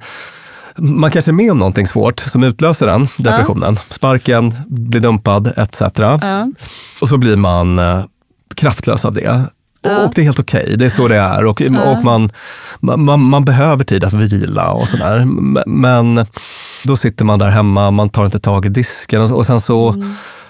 man 0.78 1.10
kanske 1.10 1.30
är 1.30 1.32
med 1.32 1.52
om 1.52 1.58
någonting 1.58 1.86
svårt 1.86 2.20
som 2.20 2.42
utlöser 2.44 2.86
den 2.86 3.06
depressionen. 3.18 3.78
Sparken, 3.88 4.54
blir 4.66 5.00
dumpad 5.00 5.52
etc. 5.56 5.82
Ja. 5.98 6.50
Och 7.00 7.08
så 7.08 7.18
blir 7.18 7.36
man 7.36 7.78
eh, 7.78 8.04
kraftlös 8.54 9.04
av 9.04 9.14
det. 9.14 9.44
Och 10.04 10.12
det 10.14 10.20
är 10.20 10.24
helt 10.24 10.38
okej, 10.38 10.74
det 10.78 10.84
är 10.84 10.90
så 10.90 11.08
det 11.08 11.16
är. 11.16 11.44
Och, 11.44 11.62
och 11.62 12.04
man, 12.04 12.32
man, 12.80 13.20
man 13.20 13.44
behöver 13.44 13.84
tid 13.84 14.04
att 14.04 14.12
vila 14.12 14.72
och 14.72 14.88
sådär. 14.88 15.24
Men 15.66 16.26
då 16.84 16.96
sitter 16.96 17.24
man 17.24 17.38
där 17.38 17.50
hemma, 17.50 17.90
man 17.90 18.08
tar 18.08 18.24
inte 18.24 18.40
tag 18.40 18.66
i 18.66 18.68
disken 18.68 19.22
och, 19.22 19.30
och 19.30 19.46
sen 19.46 19.60
så 19.60 20.04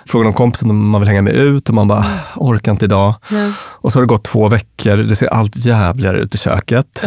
frågar 0.06 0.24
de 0.24 0.32
kompisen 0.32 0.70
om 0.70 0.88
man 0.90 1.00
vill 1.00 1.08
hänga 1.08 1.22
med 1.22 1.34
ut 1.34 1.68
och 1.68 1.74
man 1.74 1.88
bara, 1.88 2.04
orkar 2.36 2.72
inte 2.72 2.84
idag. 2.84 3.14
Och 3.58 3.92
så 3.92 3.98
har 3.98 4.02
det 4.02 4.08
gått 4.08 4.24
två 4.24 4.48
veckor, 4.48 4.96
det 4.96 5.16
ser 5.16 5.26
allt 5.26 5.56
jävligare 5.56 6.18
ut 6.20 6.34
i 6.34 6.38
köket. 6.38 7.04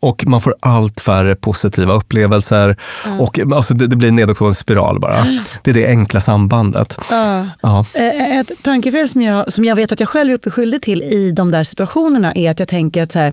Och 0.00 0.24
man 0.26 0.40
får 0.40 0.54
allt 0.60 1.00
färre 1.00 1.34
positiva 1.34 1.92
upplevelser. 1.92 2.76
Och 3.20 3.38
alltså, 3.38 3.74
det, 3.74 3.86
det 3.86 3.96
blir 3.96 4.08
en 4.08 4.16
nedåtgående 4.16 4.54
spiral 4.56 5.00
bara. 5.00 5.26
Det 5.62 5.70
är 5.70 5.74
det 5.74 5.86
enkla 5.86 6.20
sambandet. 6.20 6.98
Ja. 7.10 7.84
Eh, 7.94 8.38
Ett 8.38 8.50
tankefel 8.62 9.08
som 9.08 9.22
jag, 9.22 9.52
som 9.52 9.64
jag 9.64 9.76
vet 9.76 9.92
att 9.92 10.00
jag 10.00 10.08
själv 10.08 10.30
gjort 10.30 10.44
mig 10.44 10.52
skyldig 10.52 10.82
till 10.82 11.02
i 11.02 11.32
de 11.32 11.50
där 11.50 11.64
situationerna 11.64 12.32
är 12.34 12.50
att 12.50 12.58
jag 12.58 12.68
tänker 12.68 13.02
att 13.02 13.12
så 13.12 13.18
här, 13.18 13.32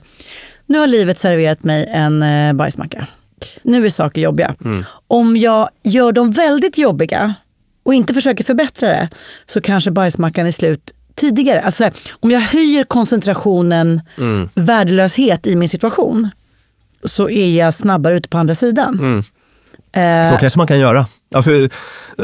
nu 0.66 0.80
har 0.80 0.88
livet 0.88 1.20
serverat 1.20 1.64
mig 1.64 1.86
en 1.94 2.24
eh, 2.24 2.54
bajsmacka. 2.54 3.08
Nu 3.64 3.86
är 3.86 3.90
saker 3.90 4.22
jobbiga. 4.22 4.56
Om 5.08 5.38
jag 5.38 5.70
gör 5.84 6.12
dem 6.12 6.32
väldigt 6.32 6.78
jobbiga 6.78 7.34
och 7.90 7.94
inte 7.96 8.14
försöker 8.14 8.44
förbättra 8.44 8.90
det 8.90 9.10
så 9.46 9.62
kanske 9.62 9.92
bajsmackan 9.92 10.48
är 10.48 10.52
slut 10.52 10.92
tidigare. 11.16 11.62
Alltså, 11.62 11.84
här, 11.84 11.94
om 12.20 12.32
jag 12.32 12.40
höjer 12.40 12.84
koncentrationen 12.84 14.02
värdelöshet 14.54 15.48
i 15.48 15.56
min 15.56 15.70
situation 15.70 16.30
så 17.04 17.30
är 17.30 17.58
jag 17.60 17.74
snabbare 17.74 18.16
ute 18.18 18.30
på 18.30 18.38
andra 18.38 18.56
sidan. 18.56 19.24
Eh, 19.92 20.32
Så 20.32 20.38
kanske 20.38 20.60
man 20.60 20.68
kan 20.68 20.80
göra. 20.80 21.06
Alltså, 21.36 21.52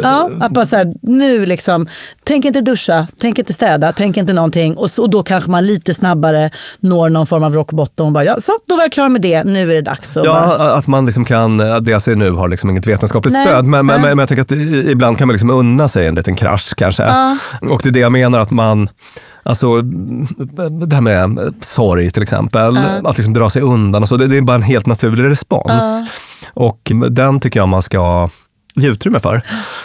Ja, 0.03 0.29
att 0.39 0.51
bara 0.51 0.65
så 0.65 0.75
här, 0.75 0.93
nu 1.01 1.45
liksom, 1.45 1.87
tänk 2.23 2.45
inte 2.45 2.61
duscha, 2.61 3.07
tänk 3.19 3.39
inte 3.39 3.53
städa, 3.53 3.93
tänk 3.93 4.17
inte 4.17 4.33
någonting. 4.33 4.77
Och, 4.77 4.91
så, 4.91 5.01
och 5.01 5.09
då 5.09 5.23
kanske 5.23 5.51
man 5.51 5.65
lite 5.65 5.93
snabbare 5.93 6.49
når 6.79 7.09
någon 7.09 7.27
form 7.27 7.43
av 7.43 7.53
rock 7.53 7.71
bottom 7.71 8.07
och 8.07 8.11
bara, 8.11 8.23
ja, 8.23 8.39
så 8.39 8.51
då 8.67 8.75
var 8.75 8.83
jag 8.83 8.91
klar 8.91 9.09
med 9.09 9.21
det, 9.21 9.43
nu 9.43 9.71
är 9.71 9.75
det 9.75 9.81
dags. 9.81 10.17
att 10.17 10.23
bara, 10.23 10.55
Ja, 10.59 10.77
att 10.77 10.87
man 10.87 11.05
liksom 11.05 11.25
kan, 11.25 11.57
det 11.57 11.91
jag 11.91 12.01
säger 12.01 12.15
nu 12.17 12.31
har 12.31 12.49
liksom 12.49 12.69
inget 12.69 12.87
vetenskapligt 12.87 13.33
Nej, 13.33 13.47
stöd, 13.47 13.65
men, 13.65 13.85
men, 13.85 14.01
men 14.01 14.19
jag 14.19 14.27
tänker 14.27 14.41
att 14.41 14.51
ibland 14.91 15.17
kan 15.17 15.27
man 15.27 15.33
liksom 15.33 15.49
unna 15.49 15.87
sig 15.87 16.07
en 16.07 16.15
liten 16.15 16.35
krasch 16.35 16.73
kanske. 16.77 17.03
Och 17.61 17.79
det 17.83 17.89
är 17.89 17.93
det 17.93 17.99
jag 17.99 18.11
menar, 18.11 18.39
att 18.39 18.51
man, 18.51 18.89
alltså 19.43 19.81
det 19.81 20.95
här 20.95 21.01
med 21.01 21.53
sorg 21.61 22.11
till 22.11 22.23
exempel, 22.23 22.77
att 23.03 23.17
liksom 23.17 23.33
dra 23.33 23.49
sig 23.49 23.61
undan 23.61 24.03
och 24.03 24.09
så, 24.09 24.17
det, 24.17 24.27
det 24.27 24.37
är 24.37 24.41
bara 24.41 24.55
en 24.55 24.61
helt 24.61 24.85
naturlig 24.85 25.29
respons. 25.29 25.83
Och 26.53 26.91
den 27.09 27.39
tycker 27.39 27.59
jag 27.59 27.67
man 27.69 27.81
ska 27.81 28.29
ge 28.75 28.89
utrymme 28.89 29.19
för. 29.19 29.41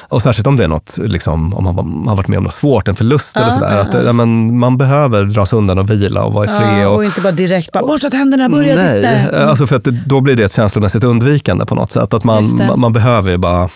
Och 0.09 0.23
särskilt 0.23 0.47
om 0.47 0.57
det 0.57 0.65
är 0.65 0.69
något, 0.69 0.99
liksom, 0.99 1.55
om 1.55 1.65
man 1.65 2.09
har 2.09 2.17
varit 2.17 2.29
med 2.29 2.39
om 2.39 2.45
något 2.45 2.55
svårt, 2.55 2.89
en 2.89 2.97
förlust 2.97 3.37
eller 3.37 3.51
sådär. 3.51 3.79
Att, 3.79 4.05
ja, 4.05 4.13
men 4.13 4.59
man 4.59 4.77
behöver 4.79 5.25
dra 5.25 5.47
sig 5.47 5.57
undan 5.59 5.79
och 5.79 5.91
vila 5.91 6.23
och 6.25 6.33
vara 6.33 6.45
i 6.45 6.49
fred. 6.49 6.83
ja, 6.83 6.89
och, 6.89 6.95
och 6.97 7.05
inte 7.05 7.21
bara 7.21 7.33
direkt 7.33 7.73
bara, 7.73 7.87
borsta 7.87 8.11
tänderna, 8.11 8.49
börja 8.49 8.75
Nej, 8.77 9.01
dista. 9.03 9.47
alltså 9.49 9.67
för 9.67 9.77
att 9.77 9.85
det, 9.85 9.91
då 10.07 10.21
blir 10.21 10.37
det 10.37 10.43
ett 10.45 10.53
känslomässigt 10.53 11.05
undvikande 11.05 11.67
på 11.67 11.75
något 11.75 11.91
sätt. 11.91 12.15
Att 12.15 12.25
man, 12.25 12.57
det. 12.57 12.67
man, 12.67 12.81
man 12.81 12.93
behöver 12.93 13.31
ju 13.31 13.37
bara 13.39 13.65
ö- 13.65 13.69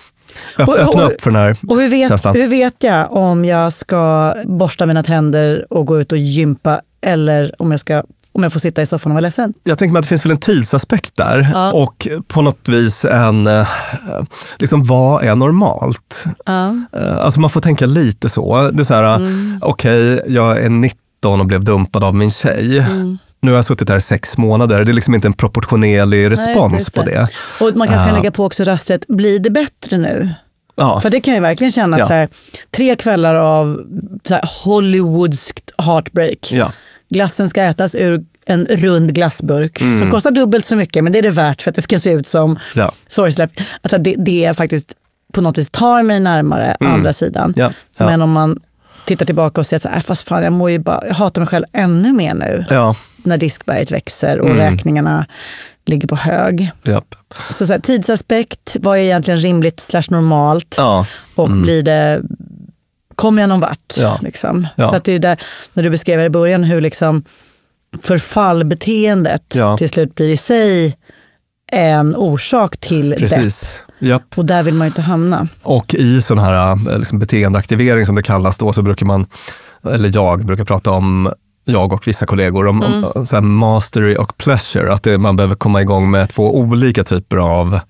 Och- 0.67 0.79
öppna 0.79 1.05
och- 1.05 1.13
upp 1.13 1.21
för 1.21 1.31
den 1.31 1.41
här 1.41 1.57
Och 1.69 1.77
hur 1.81 1.89
vet, 1.89 2.09
känslan. 2.09 2.35
hur 2.37 2.49
vet 2.49 2.75
jag 2.83 3.13
om 3.13 3.45
jag 3.45 3.73
ska 3.73 4.35
borsta 4.45 4.87
mina 4.87 5.03
tänder 5.03 5.67
och 5.71 5.87
gå 5.87 6.01
ut 6.01 6.13
och 6.13 6.19
gympa 6.19 6.81
eller 7.07 7.55
om 7.63 7.71
jag, 7.71 7.81
ska, 7.81 8.03
om 8.35 8.43
jag 8.43 8.53
får 8.53 8.61
sitta 8.61 8.83
i 8.83 8.87
soffan 8.87 9.13
och 9.13 9.15
vara 9.15 9.21
ledsen. 9.21 9.55
Jag 9.65 9.79
tänker 9.79 9.93
mig 9.93 9.99
att 9.99 10.05
det 10.05 10.09
finns 10.09 10.25
väl 10.25 10.31
en 10.33 10.39
tidsaspekt 10.39 11.17
där 11.17 11.51
Ja. 11.55 11.73
och 11.73 12.09
på 12.29 12.43
något 12.43 12.69
vis 12.69 13.05
en, 13.05 13.47
eh, 13.47 13.69
liksom 14.59 14.85
vad 14.85 15.25
är 15.25 15.35
normalt? 15.35 16.25
Ja. 16.47 16.67
Eh, 16.93 17.17
Alltså 17.19 17.41
man 17.41 17.51
får 17.51 17.61
tänka 17.61 17.87
lite 17.87 18.29
så. 18.29 18.71
Det 18.71 18.83
är 18.83 18.85
så 18.85 18.95
här, 18.95 19.17
Mm. 19.17 19.59
okej, 19.63 20.23
jag 20.27 20.59
är 20.65 20.69
19 20.71 21.41
och 21.41 21.47
blev 21.47 21.65
dumpad 21.65 22.05
av 22.05 22.15
min 22.15 22.31
tjej. 22.31 22.79
Mm. 22.79 23.19
Nu 23.43 23.51
har 23.51 23.57
jag 23.57 23.65
suttit 23.65 23.89
här 23.89 23.97
i 23.97 24.01
sex 24.01 24.37
månader. 24.39 24.85
Det 24.85 24.93
är 24.93 24.95
liksom 24.95 25.15
inte 25.15 25.29
en 25.29 25.33
proportionerlig 25.33 26.31
respons 26.31 26.73
Nej, 26.73 26.79
just 26.81 26.95
det, 26.95 27.01
på 27.03 27.11
just 27.11 27.33
det. 27.59 27.65
Och 27.65 27.77
man 27.77 27.89
kanske 27.89 28.05
kan 28.05 28.15
Ja. 28.15 28.21
lägga 28.21 28.31
på 28.31 28.45
också 28.45 28.65
rastret, 28.65 29.07
blir 29.09 29.39
det 29.39 29.51
bättre 29.51 29.99
nu? 29.99 30.35
Ja, 30.77 31.01
För 31.01 31.11
det 31.11 31.21
kan 31.21 31.35
jag 31.35 31.43
verkligen 31.43 31.71
känna, 31.73 31.99
Ja. 31.99 32.07
så 32.07 32.13
här, 32.13 32.29
tre 32.77 32.97
kvällar 32.97 33.35
av 33.35 33.81
så 34.29 34.35
här, 34.35 34.43
Hollywoodskt 34.65 35.71
heartbreak. 35.79 36.53
ja. 36.53 36.73
Glassen 37.15 37.49
ska 37.49 37.63
ätas 37.63 37.95
ur 37.95 38.25
en 38.47 38.67
rund 38.67 39.15
glassburk 39.15 39.79
som 39.79 40.11
kostar 40.11 40.31
dubbelt 40.31 40.67
så 40.67 40.77
mycket, 40.77 41.05
men 41.05 41.13
det 41.13 41.19
är 41.19 41.23
det 41.23 41.31
värt 41.31 41.63
för 41.63 41.71
att 41.71 41.77
det 41.77 41.83
ska 41.83 41.99
se 42.01 42.11
ut 42.11 42.27
som 42.27 42.51
Mm. 42.51 42.59
Ja. 42.75 42.93
sorgslöst. 43.09 43.53
Alltså 43.83 43.99
det, 43.99 44.15
det 44.19 44.57
faktiskt 44.57 44.93
på 45.33 45.41
något 45.41 45.59
vis 45.59 45.71
tar 45.71 46.03
mig 46.03 46.21
närmare 46.21 46.77
andra 46.81 47.13
sidan. 47.13 47.45
Mm. 47.45 47.55
Ja, 47.57 47.73
ja. 47.99 48.07
Men 48.07 48.23
om 48.23 48.31
man 48.33 48.61
tittar 49.07 49.27
tillbaka 49.27 49.61
och 49.61 49.67
säger 49.67 49.79
så 49.81 49.89
här, 49.89 49.97
"Äh, 49.97 50.01
fast 50.03 50.29
fan 50.29 50.43
jag, 50.43 50.53
mår 50.53 50.71
ju 50.71 50.79
bara, 50.79 51.07
jag 51.07 51.15
hatar 51.15 51.41
mig 51.41 51.49
själv 51.49 51.65
ännu 51.73 52.13
mer 52.13 52.35
nu. 52.35 52.65
Ja, 52.71 52.95
När 53.17 53.39
diskberget 53.39 53.91
växer 53.91 54.39
Mm. 54.39 54.51
och 54.51 54.57
räkningarna 54.57 55.27
ligger 55.87 56.09
på 56.09 56.17
hög. 56.17 56.71
japp. 56.83 57.15
Så, 57.51 57.67
så 57.67 57.73
här, 57.73 57.81
tidsaspekt, 57.81 58.77
vad 58.81 58.99
är 58.99 59.03
egentligen 59.03 59.41
rimligt 59.41 59.81
slash 59.81 60.03
normalt? 60.11 60.77
Och 61.35 61.51
blir 61.51 61.83
det, 61.83 62.21
kommer 63.15 63.43
jag 63.43 63.49
någon 63.49 63.61
vart? 63.61 63.95
Ja. 63.97 64.19
Liksom? 64.23 64.67
Ja. 64.77 64.89
För 64.91 64.97
att 64.97 65.05
det 65.05 65.13
är 65.13 65.19
där, 65.19 65.41
när 65.73 65.83
du 65.83 65.91
beskrev 65.91 66.21
i 66.21 66.29
början 66.31 66.65
hur 66.65 66.81
liksom 66.81 67.25
förfallbeteendet 68.03 69.43
Ja. 69.55 69.77
till 69.79 69.89
slut 69.89 70.15
blir 70.15 70.29
i 70.31 70.37
sig 70.37 70.97
en 71.73 72.17
orsak 72.17 72.77
till 72.77 73.11
det. 73.11 73.17
precis. 73.17 73.85
Japp. 73.99 74.23
Och 74.39 74.45
där 74.45 74.63
vill 74.63 74.75
man 74.75 74.87
ju 74.87 74.89
inte 74.89 75.03
hamna. 75.03 75.49
Och 75.63 75.95
i 75.95 76.23
sån 76.23 76.39
här 76.39 76.73
eh, 76.93 76.99
liksom 76.99 77.19
beteendeaktivering 77.19 78.07
som 78.07 78.15
det 78.15 78.23
kallas 78.23 78.59
då, 78.59 78.73
så 78.73 78.83
brukar 78.83 79.07
man, 79.07 79.27
eller 79.93 80.11
jag 80.15 80.45
brukar 80.47 80.65
prata 80.65 80.91
om, 80.91 81.33
jag 81.65 81.93
och 81.93 82.09
vissa 82.09 82.27
kollegor, 82.27 82.67
om, 82.67 82.83
Mm. 82.83 83.05
om 83.33 83.55
mastery 83.57 84.17
och 84.17 84.37
pleasure. 84.37 84.93
Att 84.93 85.03
det, 85.03 85.19
man 85.19 85.37
behöver 85.37 85.55
komma 85.55 85.81
igång 85.83 86.11
med 86.11 86.29
två 86.31 86.57
olika 86.59 87.05
typer 87.05 87.37
av 87.37 87.81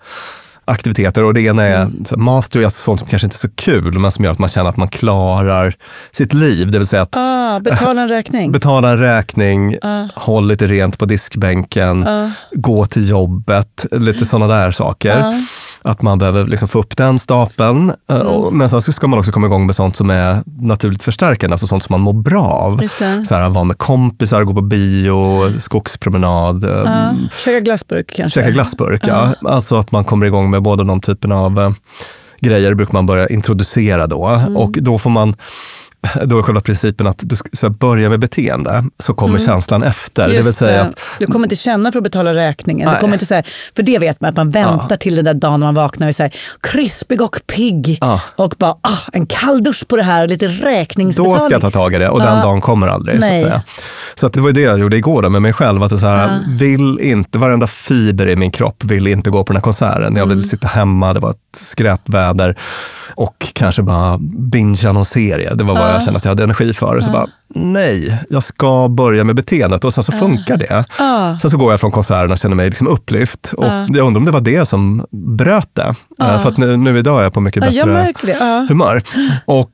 aktiviteter. 0.64 1.24
Och 1.24 1.34
det 1.34 1.40
ena 1.42 1.62
är 1.62 1.82
Mm. 1.82 2.04
mastery, 2.16 2.64
alltså 2.64 2.82
sånt 2.82 3.00
som 3.00 3.08
kanske 3.08 3.26
inte 3.26 3.36
är 3.36 3.38
så 3.38 3.48
kul, 3.48 3.98
men 3.98 4.10
som 4.10 4.24
gör 4.24 4.32
att 4.32 4.38
man 4.38 4.48
känner 4.48 4.68
att 4.70 4.76
man 4.76 4.88
klarar 4.88 5.74
sitt 6.12 6.32
liv. 6.32 6.70
Det 6.70 6.78
vill 6.78 6.86
säga 6.86 7.02
att 7.02 7.16
Ah, 7.16 7.60
betala 7.60 8.02
en 8.02 8.08
räkning. 8.08 8.52
betala 8.52 8.90
en 8.90 8.98
räkning, 8.98 9.76
håll 10.14 10.46
lite 10.48 10.66
rent 10.66 10.98
på 10.98 11.04
diskbänken, 11.04 12.08
gå 12.52 12.86
till 12.86 13.08
jobbet, 13.08 13.86
lite 13.92 14.24
sådana 14.24 14.54
där 14.54 14.70
saker. 14.70 15.44
Att 15.86 16.02
man 16.02 16.18
behöver 16.18 16.46
liksom 16.46 16.68
få 16.68 16.78
upp 16.78 16.96
den 16.96 17.18
stapeln. 17.18 17.92
Eh, 18.10 18.20
Mm. 18.20 18.58
Men 18.58 18.68
sen 18.68 18.82
så 18.82 18.92
ska 18.92 19.06
man 19.06 19.18
också 19.18 19.32
komma 19.32 19.46
igång 19.46 19.66
med 19.66 19.74
sånt 19.74 19.96
som 19.96 20.10
är 20.10 20.42
naturligt 20.60 21.02
förstärkande, 21.02 21.54
alltså 21.54 21.66
sånt 21.66 21.82
som 21.82 21.92
man 21.92 22.00
mår 22.00 22.12
bra 22.12 22.44
av. 22.44 22.80
Så 23.28 23.34
här, 23.34 23.48
vara 23.48 23.64
med 23.64 23.78
kompisar, 23.78 24.44
gå 24.44 24.54
på 24.54 24.60
bio, 24.62 25.40
skogspromenad, 25.60 26.64
eh, 26.64 26.70
Ja, 26.70 27.14
käka 27.44 27.60
glassburk 27.60 28.12
kanske. 28.16 28.40
käka 28.40 28.50
glassburk. 28.50 29.02
Ja. 29.06 29.34
Alltså 29.44 29.74
att 29.74 29.92
man 29.92 30.04
kommer 30.04 30.26
igång 30.26 30.50
med 30.50 30.62
båda 30.62 30.84
de 30.84 31.00
typen 31.00 31.32
av 31.32 31.60
eh, 31.60 31.70
grejer 32.40 32.74
brukar 32.74 32.92
man 32.92 33.06
börja 33.06 33.28
introducera 33.28 34.06
då. 34.06 34.26
Mm. 34.26 34.56
Och 34.56 34.70
då 34.80 34.98
får 34.98 35.10
man 35.10 35.36
då 36.24 36.38
är 36.38 36.42
själva 36.42 36.60
principen 36.60 37.06
att 37.06 37.18
du 37.22 37.36
ska 37.36 37.48
så 37.52 37.70
börja 37.70 38.08
med 38.08 38.20
beteende, 38.20 38.84
så 38.98 39.14
kommer 39.14 39.38
känslan 39.38 39.82
efter. 39.82 40.22
det 40.22 40.28
vill 40.28 40.40
Mm. 40.40 40.52
Säga 40.52 40.82
att 40.82 41.00
Du 41.18 41.26
kommer 41.26 41.46
inte 41.46 41.56
känna 41.56 41.92
för 41.92 41.98
att 41.98 42.02
betala 42.04 42.34
räkningen. 42.34 42.90
Du 42.92 42.98
kommer 43.00 43.14
inte 43.14 43.26
så 43.26 43.34
här, 43.34 43.46
för 43.76 43.82
det 43.82 43.98
vet 43.98 44.20
man, 44.20 44.30
att 44.30 44.36
man 44.36 44.50
väntar 44.50 44.96
till 44.96 45.14
den 45.16 45.24
där 45.24 45.34
dagen 45.34 45.60
när 45.60 45.66
man 45.66 45.74
vaknar 45.74 46.06
och 46.06 46.08
är 46.08 46.12
så 46.12 46.22
här, 46.22 46.32
krispig 46.60 47.20
och 47.20 47.36
pigg. 47.46 47.98
Ja. 48.00 48.20
Och 48.36 48.54
bara, 48.58 48.70
ah, 48.80 48.98
en 49.12 49.26
kalldusch 49.26 49.88
på 49.88 49.96
det 49.96 50.02
här 50.02 50.22
och 50.22 50.28
lite 50.28 50.48
då 50.48 50.64
räkningsbetalning. 50.64 51.40
ska 51.40 51.52
jag 51.52 51.60
ta 51.60 51.70
tag 51.70 51.94
i 51.94 51.98
det 51.98 52.08
och 52.08 52.20
den 52.20 52.40
dagen 52.42 52.60
kommer 52.60 52.86
aldrig. 52.86 53.20
Så, 53.20 53.26
Nej. 53.26 53.36
att 53.42 53.48
säga. 53.48 53.62
så 54.14 54.26
att 54.26 54.32
det 54.32 54.40
var 54.40 54.52
det 54.52 54.60
jag 54.60 54.78
gjorde 54.78 54.96
igår 54.96 55.22
då, 55.22 55.28
med 55.30 55.42
mig 55.42 55.52
själv. 55.52 55.82
Att 55.82 56.00
så 56.00 56.06
här, 56.06 56.44
vill 56.58 56.98
inte, 57.00 57.38
varenda 57.38 57.66
fiber 57.66 58.28
i 58.28 58.36
min 58.36 58.50
kropp 58.50 58.84
vill 58.84 59.06
inte 59.06 59.30
gå 59.30 59.44
på 59.44 59.52
den 59.52 59.56
här 59.56 59.62
konserten. 59.62 60.16
Jag 60.16 60.26
vill 60.26 60.32
Mm. 60.38 60.44
sitta 60.44 60.66
hemma, 60.68 61.12
det 61.14 61.20
var 61.20 61.30
ett 61.30 61.36
skräpväder 61.56 62.58
och 63.16 63.46
kanske 63.52 63.82
bara 63.82 64.18
bingea 64.20 64.92
någon 64.92 65.04
serie. 65.04 65.54
Det 65.54 65.64
var 65.64 65.74
vad 65.74 65.93
jag 65.94 66.02
kände 66.02 66.18
att 66.18 66.24
jag 66.24 66.30
hade 66.30 66.42
energi 66.44 66.74
för. 66.74 67.00
Så 67.00 67.10
bara, 67.10 67.26
nej, 67.54 68.18
jag 68.30 68.42
ska 68.42 68.88
börja 68.88 69.24
med 69.24 69.36
beteendet 69.36 69.84
och 69.84 69.94
sen 69.94 70.04
så 70.04 70.12
funkar 70.12 70.56
det. 70.56 70.84
Sen 71.40 71.50
så 71.50 71.56
går 71.56 71.70
jag 71.72 71.80
från 71.80 71.90
konserten 71.90 72.32
och 72.32 72.38
känner 72.38 72.56
mig 72.56 72.66
liksom 72.68 72.86
upplyft. 72.88 73.52
Och 73.56 73.64
jag 73.64 73.98
undrar 74.06 74.16
om 74.16 74.24
det 74.24 74.30
var 74.30 74.40
det 74.40 74.66
som 74.66 75.06
bröt 75.10 75.68
det. 75.72 75.94
Eh, 76.22 76.42
För 76.42 76.48
att 76.48 76.56
nu, 76.56 76.76
nu 76.76 76.98
idag 76.98 77.18
är 77.18 77.22
jag 77.22 77.32
på 77.32 77.40
mycket 77.40 77.62
bättre 77.62 77.80
humör. 78.68 79.02
Och 79.44 79.70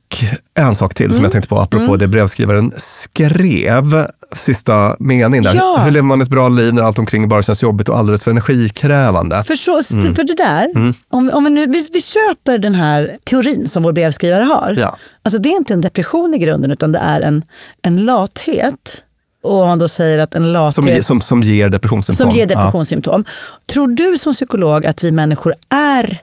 en 0.59 0.75
sak 0.75 0.93
till 0.93 1.05
Mm. 1.05 1.15
som 1.15 1.23
jag 1.23 1.31
tänkte 1.31 1.49
på, 1.49 1.59
apropå 1.59 1.95
det 1.95 2.07
brevskrivaren 2.07 2.71
skrev, 2.77 4.07
sista 4.35 4.95
meningen 4.99 5.43
där. 5.43 5.55
Ja. 5.55 5.81
Hur 5.85 5.91
lever 5.91 6.05
man 6.07 6.21
ett 6.21 6.29
bra 6.29 6.49
liv 6.49 6.73
när 6.73 6.81
allt 6.83 6.99
omkring 6.99 7.27
bara 7.29 7.43
känns 7.43 7.63
jobbigt 7.63 7.89
och 7.89 7.97
alldeles 7.97 8.23
för 8.23 8.31
energikrävande? 8.31 9.43
För, 9.43 9.55
så, 9.55 9.81
Mm. 9.93 10.15
för 10.15 10.23
det 10.23 10.35
där, 10.35 10.93
om, 11.09 11.29
om 11.33 11.43
vi, 11.43 11.49
nu, 11.49 11.67
vi, 11.67 11.87
vi 11.93 12.01
köper 12.01 12.57
den 12.57 12.75
här 12.75 13.17
teorin 13.23 13.67
som 13.67 13.83
vår 13.83 13.91
brevskrivare 13.93 14.43
har. 14.43 14.75
Ja. 14.79 14.97
Alltså 15.23 15.39
det 15.39 15.49
är 15.49 15.57
inte 15.57 15.73
en 15.73 15.81
depression 15.81 16.33
i 16.33 16.37
grunden 16.37 16.71
utan 16.71 16.91
det 16.91 16.99
är 16.99 17.21
en, 17.21 17.43
en 17.81 17.97
lathet. 18.05 19.03
Och 19.43 19.61
om 19.61 19.67
man 19.67 19.79
då 19.79 19.87
säger 19.87 20.19
att 20.19 20.35
en 20.35 20.53
lathet... 20.53 20.75
Som, 20.75 20.87
ge- 20.87 21.03
som, 21.03 21.21
som 21.21 21.41
ger 21.41 21.69
depressionssymptom. 21.69 22.27
Som 22.27 22.37
ger 22.37 22.45
depressionssymptom. 22.47 23.25
Tror 23.73 23.87
du 23.87 24.17
som 24.17 24.33
psykolog 24.33 24.85
att 24.85 25.03
vi 25.03 25.11
människor 25.11 25.53
är 25.69 26.21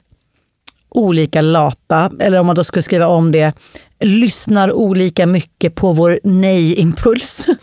olika 0.91 1.41
lata, 1.41 2.11
eller 2.21 2.41
om 2.41 2.47
man 2.47 2.57
då 2.57 2.65
skulle 2.65 2.83
skriva 2.83 3.07
om 3.07 3.33
det, 3.33 3.53
lyssnar 4.01 4.73
olika 4.73 5.27
mycket 5.27 5.75
på 5.75 5.93
vår 5.93 6.21
nej-impuls? 6.25 7.47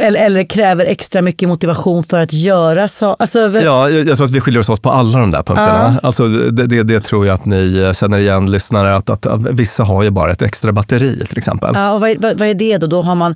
eller, 0.00 0.20
eller 0.20 0.44
kräver 0.44 0.84
extra 0.84 1.22
mycket 1.22 1.48
motivation 1.48 2.02
för 2.02 2.20
att 2.20 2.32
göra 2.32 2.88
så? 2.88 3.16
Alltså, 3.18 3.38
Ja, 3.38 3.60
ja 3.60 3.90
jag, 3.90 4.08
jag 4.08 4.16
tror 4.16 4.26
att 4.26 4.32
vi 4.32 4.40
skiljer 4.40 4.60
oss 4.60 4.68
åt 4.68 4.82
på 4.82 4.90
alla 4.90 5.18
de 5.18 5.30
där 5.30 5.42
punkterna. 5.42 6.00
Alltså, 6.02 6.28
det, 6.28 6.66
det, 6.66 6.82
det 6.82 7.00
tror 7.00 7.26
jag 7.26 7.34
att 7.34 7.44
ni 7.44 7.92
känner 7.94 8.18
igen, 8.18 8.50
lyssnare, 8.50 8.96
att, 8.96 9.10
att, 9.10 9.26
att 9.26 9.40
vissa 9.40 9.84
har 9.84 10.02
ju 10.02 10.10
bara 10.10 10.32
ett 10.32 10.42
extra 10.42 10.72
batteri 10.72 11.26
till 11.28 11.38
exempel. 11.38 11.70
Ja, 11.74 11.92
och 11.92 12.00
vad, 12.00 12.16
vad, 12.20 12.38
vad 12.38 12.48
är 12.48 12.54
det 12.54 12.78
då? 12.78 12.86
Då 12.86 13.02
har 13.02 13.14
man 13.14 13.34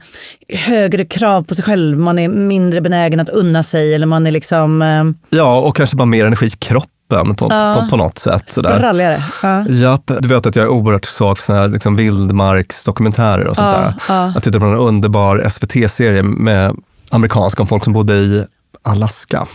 högre 0.49 1.05
krav 1.05 1.43
på 1.43 1.55
sig 1.55 1.65
själv, 1.65 1.99
man 1.99 2.19
är 2.19 2.29
mindre 2.29 2.81
benägen 2.81 3.21
att 3.21 3.29
unna 3.29 3.63
sig 3.63 3.95
eller 3.95 4.07
man 4.07 4.27
är 4.27 4.31
liksom 4.31 4.83
eh, 4.83 5.05
Ja, 5.39 5.61
och 5.61 5.77
kanske 5.77 5.97
bara 5.97 6.07
mer 6.07 6.27
energi 6.27 6.47
i 6.47 6.51
kroppen 6.51 6.94
på, 7.09 7.35
på, 7.35 7.87
på 7.91 7.97
något 7.97 8.19
sätt. 8.19 8.51
Sådär. 8.51 8.77
spralligare. 8.77 9.25
Ja. 9.43 9.69
Japp, 9.69 10.11
du 10.21 10.29
vet 10.29 10.47
att 10.47 10.57
jag 10.57 10.65
är 10.65 10.69
oerhört 10.69 11.05
svag 11.05 11.39
för 11.39 11.45
såna 11.45 11.59
här 11.59 11.69
liksom 11.69 11.97
vildmarksdokumentärer 11.97 13.47
och 13.47 13.57
sånt 13.57 13.77
där. 13.77 13.95
Jag 14.09 14.43
tittade 14.43 14.61
på 14.61 14.67
en 14.67 14.77
underbar 14.77 15.49
SVT-serie 15.49 16.23
med 16.23 16.77
amerikanska 17.11 17.63
om 17.63 17.69
folk 17.69 17.85
som 17.85 17.93
bodde 17.93 18.15
i 18.15 18.45
Alaska. 18.83 19.47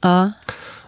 Ja. 0.00 0.32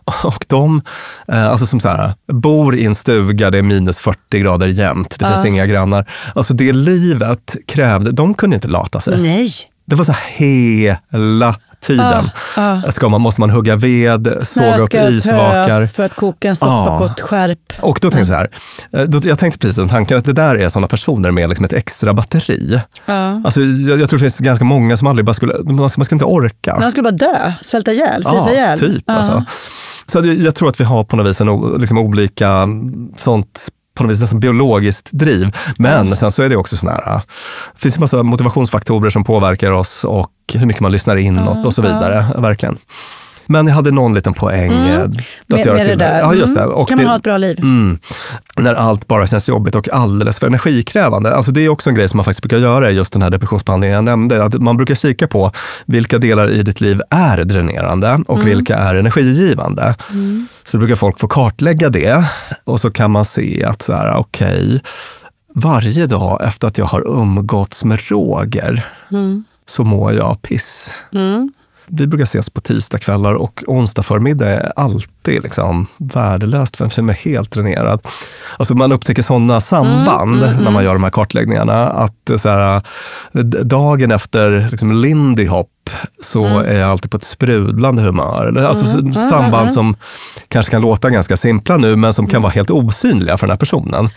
Och 0.24 0.44
de, 0.48 0.82
eh, 1.28 1.46
alltså 1.46 1.66
som 1.66 1.80
så 1.80 1.88
här, 1.88 2.14
bor 2.32 2.74
i 2.74 2.84
en 2.84 2.94
stuga, 2.94 3.50
det 3.50 3.58
är 3.58 3.62
minus 3.62 3.98
40 3.98 4.38
grader 4.38 4.68
jämt, 4.68 5.18
det 5.18 5.28
finns 5.28 5.44
inga 5.44 5.66
grannar. 5.66 6.10
Alltså 6.34 6.54
det 6.54 6.72
livet 6.72 7.56
krävde, 7.66 8.12
de 8.12 8.34
kunde 8.34 8.56
inte 8.56 8.68
lata 8.68 9.00
sig. 9.00 9.22
Nej. 9.22 9.50
Det 9.84 9.96
var 9.96 10.04
så 10.04 10.12
här 10.12 10.30
hela 10.32 11.56
tiden. 11.86 12.30
Ska 12.90 13.08
man, 13.08 13.20
måste 13.20 13.40
man 13.40 13.50
hugga 13.50 13.76
ved, 13.76 14.38
såga 14.42 14.78
upp 14.78 14.94
isvakar. 14.94 15.86
för 15.86 16.02
att 16.02 16.14
koka 16.16 16.48
en 16.48 16.56
soppa 16.56 16.72
Ja. 16.72 16.98
på 16.98 17.04
ett 17.04 17.20
skärp. 17.20 17.58
Och 17.80 17.98
då 18.02 18.10
tänkte 18.10 18.18
jag 18.18 18.26
så 18.26 18.34
här, 18.34 18.48
eh, 19.02 19.02
då, 19.08 19.28
jag 19.28 19.38
tänkte 19.38 19.58
precis 19.58 19.76
den 19.76 19.88
tanken 19.88 20.18
att 20.18 20.24
det 20.24 20.32
där 20.32 20.54
är 20.56 20.68
sådana 20.68 20.88
personer 20.88 21.30
med 21.30 21.48
liksom 21.48 21.64
ett 21.64 21.72
extra 21.72 22.14
batteri. 22.14 22.80
Alltså, 23.06 23.60
jag, 23.60 24.00
jag 24.00 24.08
tror 24.08 24.18
det 24.18 24.22
finns 24.22 24.38
ganska 24.38 24.64
många 24.64 24.96
som 24.96 25.06
aldrig 25.06 25.24
bara 25.26 25.34
skulle, 25.34 25.54
man 25.72 25.90
ska, 25.90 25.98
man 26.00 26.04
ska 26.04 26.14
inte 26.14 26.24
orka. 26.24 26.76
Man 26.80 26.90
skulle 26.90 27.02
bara 27.02 27.16
dö, 27.32 27.52
svälta 27.62 27.92
ihjäl, 27.92 28.22
frysa 28.22 28.52
ihjäl. 28.52 28.78
typ. 28.80 29.10
Alltså. 29.10 29.44
Så 30.06 30.20
det, 30.20 30.34
jag 30.34 30.54
tror 30.54 30.68
att 30.68 30.80
vi 30.80 30.84
har 30.84 31.04
på 31.04 31.16
något 31.16 31.26
vis 31.26 31.40
en, 31.40 31.74
liksom 31.78 31.98
olika 31.98 32.68
sånt 33.16 33.68
på 33.96 34.02
något 34.02 34.12
vis 34.12 34.20
nästan 34.20 34.40
biologiskt 34.40 35.08
driv. 35.12 35.56
Men 35.78 36.16
sen 36.16 36.32
så 36.32 36.42
är 36.42 36.48
det 36.48 36.56
också 36.56 36.76
sån 36.76 36.88
här, 36.88 37.14
äh, 37.14 37.20
det 37.74 37.80
finns 37.80 37.94
en 37.96 38.00
massa 38.00 38.22
motivationsfaktorer 38.22 39.10
som 39.10 39.24
påverkar 39.24 39.70
oss 39.70 40.04
och 40.04 40.30
hur 40.54 40.66
mycket 40.66 40.82
man 40.82 40.92
lyssnar 40.92 41.16
inåt 41.16 41.66
och 41.66 41.74
så 41.74 41.82
vidare. 41.82 42.26
Verkligen. 42.38 42.78
Men 43.46 43.66
jag 43.66 43.74
hade 43.74 43.90
någon 43.90 44.14
liten 44.14 44.34
poäng. 44.34 44.72
eh, 44.72 45.00
att 45.00 45.06
Mm. 45.06 45.22
Med, 45.46 45.66
göra 45.66 45.76
med 45.76 45.86
det 45.86 45.94
där. 45.94 46.20
Ja, 46.20 46.34
just 46.34 46.54
det. 46.54 46.60
Mm. 46.62 46.74
Och 46.74 46.88
kan 46.88 46.96
man 46.98 47.04
det- 47.04 47.10
ha 47.10 47.16
ett 47.16 47.22
bra 47.22 47.36
liv? 47.36 47.58
Mm. 47.58 47.98
När 48.56 48.74
allt 48.74 49.06
bara 49.06 49.26
känns 49.26 49.48
jobbigt 49.48 49.74
och 49.74 49.88
alldeles 49.92 50.38
för 50.38 50.46
energikrävande. 50.46 51.34
Alltså 51.36 51.52
det 51.52 51.60
är 51.64 51.68
också 51.68 51.90
en 51.90 51.96
grej 51.96 52.08
som 52.08 52.16
man 52.16 52.24
faktiskt 52.24 52.42
brukar 52.42 52.58
göra 52.58 52.90
i 52.90 52.94
just 52.94 53.12
den 53.12 53.22
här 53.22 53.30
depressionsbehandlingen 53.30 53.94
jag 53.94 54.04
nämnde. 54.04 54.44
Att 54.44 54.54
man 54.62 54.76
brukar 54.76 54.94
kika 54.94 55.26
på 55.28 55.52
vilka 55.86 56.18
delar 56.18 56.48
i 56.50 56.62
ditt 56.62 56.80
liv 56.80 57.00
är 57.10 57.44
dränerande 57.44 58.18
och 58.28 58.46
vilka 58.46 58.76
är 58.76 58.94
energigivande. 58.94 59.94
Så 60.64 60.76
då 60.76 60.78
brukar 60.78 60.94
folk 60.96 61.20
få 61.20 61.28
kartlägga 61.28 61.88
det 61.88 62.24
och 62.64 62.80
så 62.80 62.90
kan 62.90 63.10
man 63.10 63.24
se 63.24 63.64
att 63.64 63.82
så 63.82 63.92
här, 63.92 64.14
okej, 64.16 64.80
varje 65.54 66.06
dag 66.06 66.40
efter 66.44 66.68
att 66.68 66.78
jag 66.78 66.86
har 66.86 67.20
umgåtts 67.20 67.84
med 67.84 68.00
Roger 68.10 68.86
så 69.66 69.84
mår 69.84 70.12
jag 70.14 70.42
piss. 70.42 70.92
Vi 71.88 72.06
brukar 72.06 72.24
ses 72.24 72.50
på 72.50 72.60
tisdagskvällar 72.60 73.34
och 73.34 73.64
onsdag 73.66 74.02
förmiddag 74.02 74.48
är 74.48 74.72
alltid 74.76 75.42
liksom 75.42 75.86
värdelöst 75.98 76.76
för 76.76 76.84
jag 76.84 76.92
känner 76.92 77.06
mig 77.06 77.16
helt 77.24 77.50
dränerad. 77.50 78.00
Alltså 78.58 78.74
man 78.74 78.92
upptäcker 78.92 79.22
sådana 79.22 79.60
samband 79.60 80.40
när 80.40 80.70
man 80.70 80.84
gör 80.84 80.92
de 80.92 81.02
här 81.02 81.10
kartläggningarna. 81.10 81.86
Att 81.88 82.30
eh, 82.30 82.36
så 82.36 82.48
här, 82.48 82.82
d- 83.32 83.62
dagen 83.62 84.10
efter 84.12 84.68
liksom 84.70 84.92
Lindy 84.92 85.46
Hop 85.46 85.68
så 86.22 86.44
är 86.46 86.78
jag 86.78 86.90
alltid 86.90 87.10
på 87.10 87.16
ett 87.16 87.24
sprudlande 87.24 88.02
humör. 88.02 88.64
Alltså 88.68 88.84
så- 88.86 89.12
samband 89.12 89.72
som 89.72 89.96
kanske 90.48 90.70
kan 90.70 90.82
låta 90.82 91.10
ganska 91.10 91.36
simpla 91.36 91.76
nu 91.76 91.96
men 91.96 92.12
som 92.12 92.26
kan 92.26 92.42
vara 92.42 92.52
helt 92.52 92.70
osynliga 92.70 93.38
för 93.38 93.46
den 93.46 93.50
här 93.52 93.58
personen. 93.58 94.08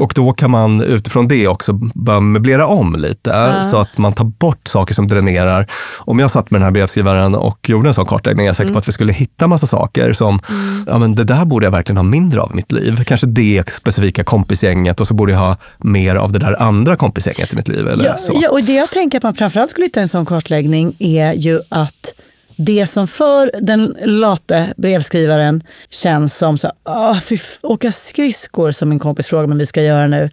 Och 0.00 0.12
då 0.16 0.32
kan 0.32 0.50
man 0.50 0.80
utifrån 0.80 1.28
det 1.28 1.48
också 1.48 1.72
börja 1.94 2.20
möblera 2.20 2.66
om 2.66 2.94
lite 2.96 3.62
så 3.70 3.76
att 3.76 3.98
man 3.98 4.12
tar 4.12 4.24
bort 4.24 4.68
saker 4.68 4.94
som 4.94 5.08
dränerar. 5.08 5.66
Om 5.98 6.18
jag 6.18 6.30
satt 6.30 6.50
med 6.50 6.60
den 6.60 6.64
här 6.64 6.72
brevskrivaren 6.72 7.34
och 7.34 7.68
gjorde 7.68 7.88
en 7.88 7.94
sån 7.94 8.06
kartläggning, 8.06 8.46
jag 8.46 8.52
är 8.52 8.56
säker 8.56 8.72
på 8.72 8.78
att 8.78 8.88
vi 8.88 8.92
skulle 8.92 9.12
hitta 9.12 9.46
massa 9.46 9.66
saker 9.66 10.12
som, 10.12 10.40
ja 10.86 10.98
men 10.98 11.14
det 11.14 11.24
där 11.24 11.44
borde 11.44 11.66
jag 11.66 11.70
verkligen 11.70 11.96
ha 11.96 12.04
mindre 12.04 12.40
av 12.40 12.50
i 12.52 12.54
mitt 12.54 12.72
liv. 12.72 13.04
Kanske 13.06 13.26
det 13.26 13.74
specifika 13.74 14.24
kompisgänget 14.24 15.00
och 15.00 15.06
så 15.06 15.14
borde 15.14 15.32
jag 15.32 15.38
ha 15.38 15.56
mer 15.78 16.14
av 16.14 16.32
det 16.32 16.38
där 16.38 16.62
andra 16.62 16.96
kompisgänget 16.96 17.52
i 17.52 17.56
mitt 17.56 17.68
liv. 17.68 17.88
Eller 17.88 18.04
Ja, 18.04 18.16
så. 18.18 18.32
ja, 18.42 18.50
och 18.50 18.62
det 18.62 18.74
jag 18.74 18.90
tänker 18.90 19.18
att 19.18 19.22
man 19.24 19.34
framförallt 19.34 19.70
skulle 19.70 19.86
hitta 19.86 20.00
en 20.00 20.08
sån 20.08 20.26
kartläggning 20.26 20.94
är 20.98 21.32
ju 21.32 21.60
att 21.68 22.14
det 22.56 22.86
som 22.86 23.08
för 23.08 23.50
den 23.60 23.96
late 24.04 24.74
brevskrivaren 24.76 25.62
känns 25.90 26.36
som 26.36 26.58
så 26.58 26.72
ah, 26.82 27.20
fy, 27.20 27.38
åka 27.62 27.92
skridskor 27.92 28.72
som 28.72 28.88
min 28.88 28.98
kompis 28.98 29.26
frågar 29.26 29.44
om 29.44 29.58
vi 29.58 29.66
ska 29.66 29.82
göra 29.82 30.06
nu. 30.06 30.30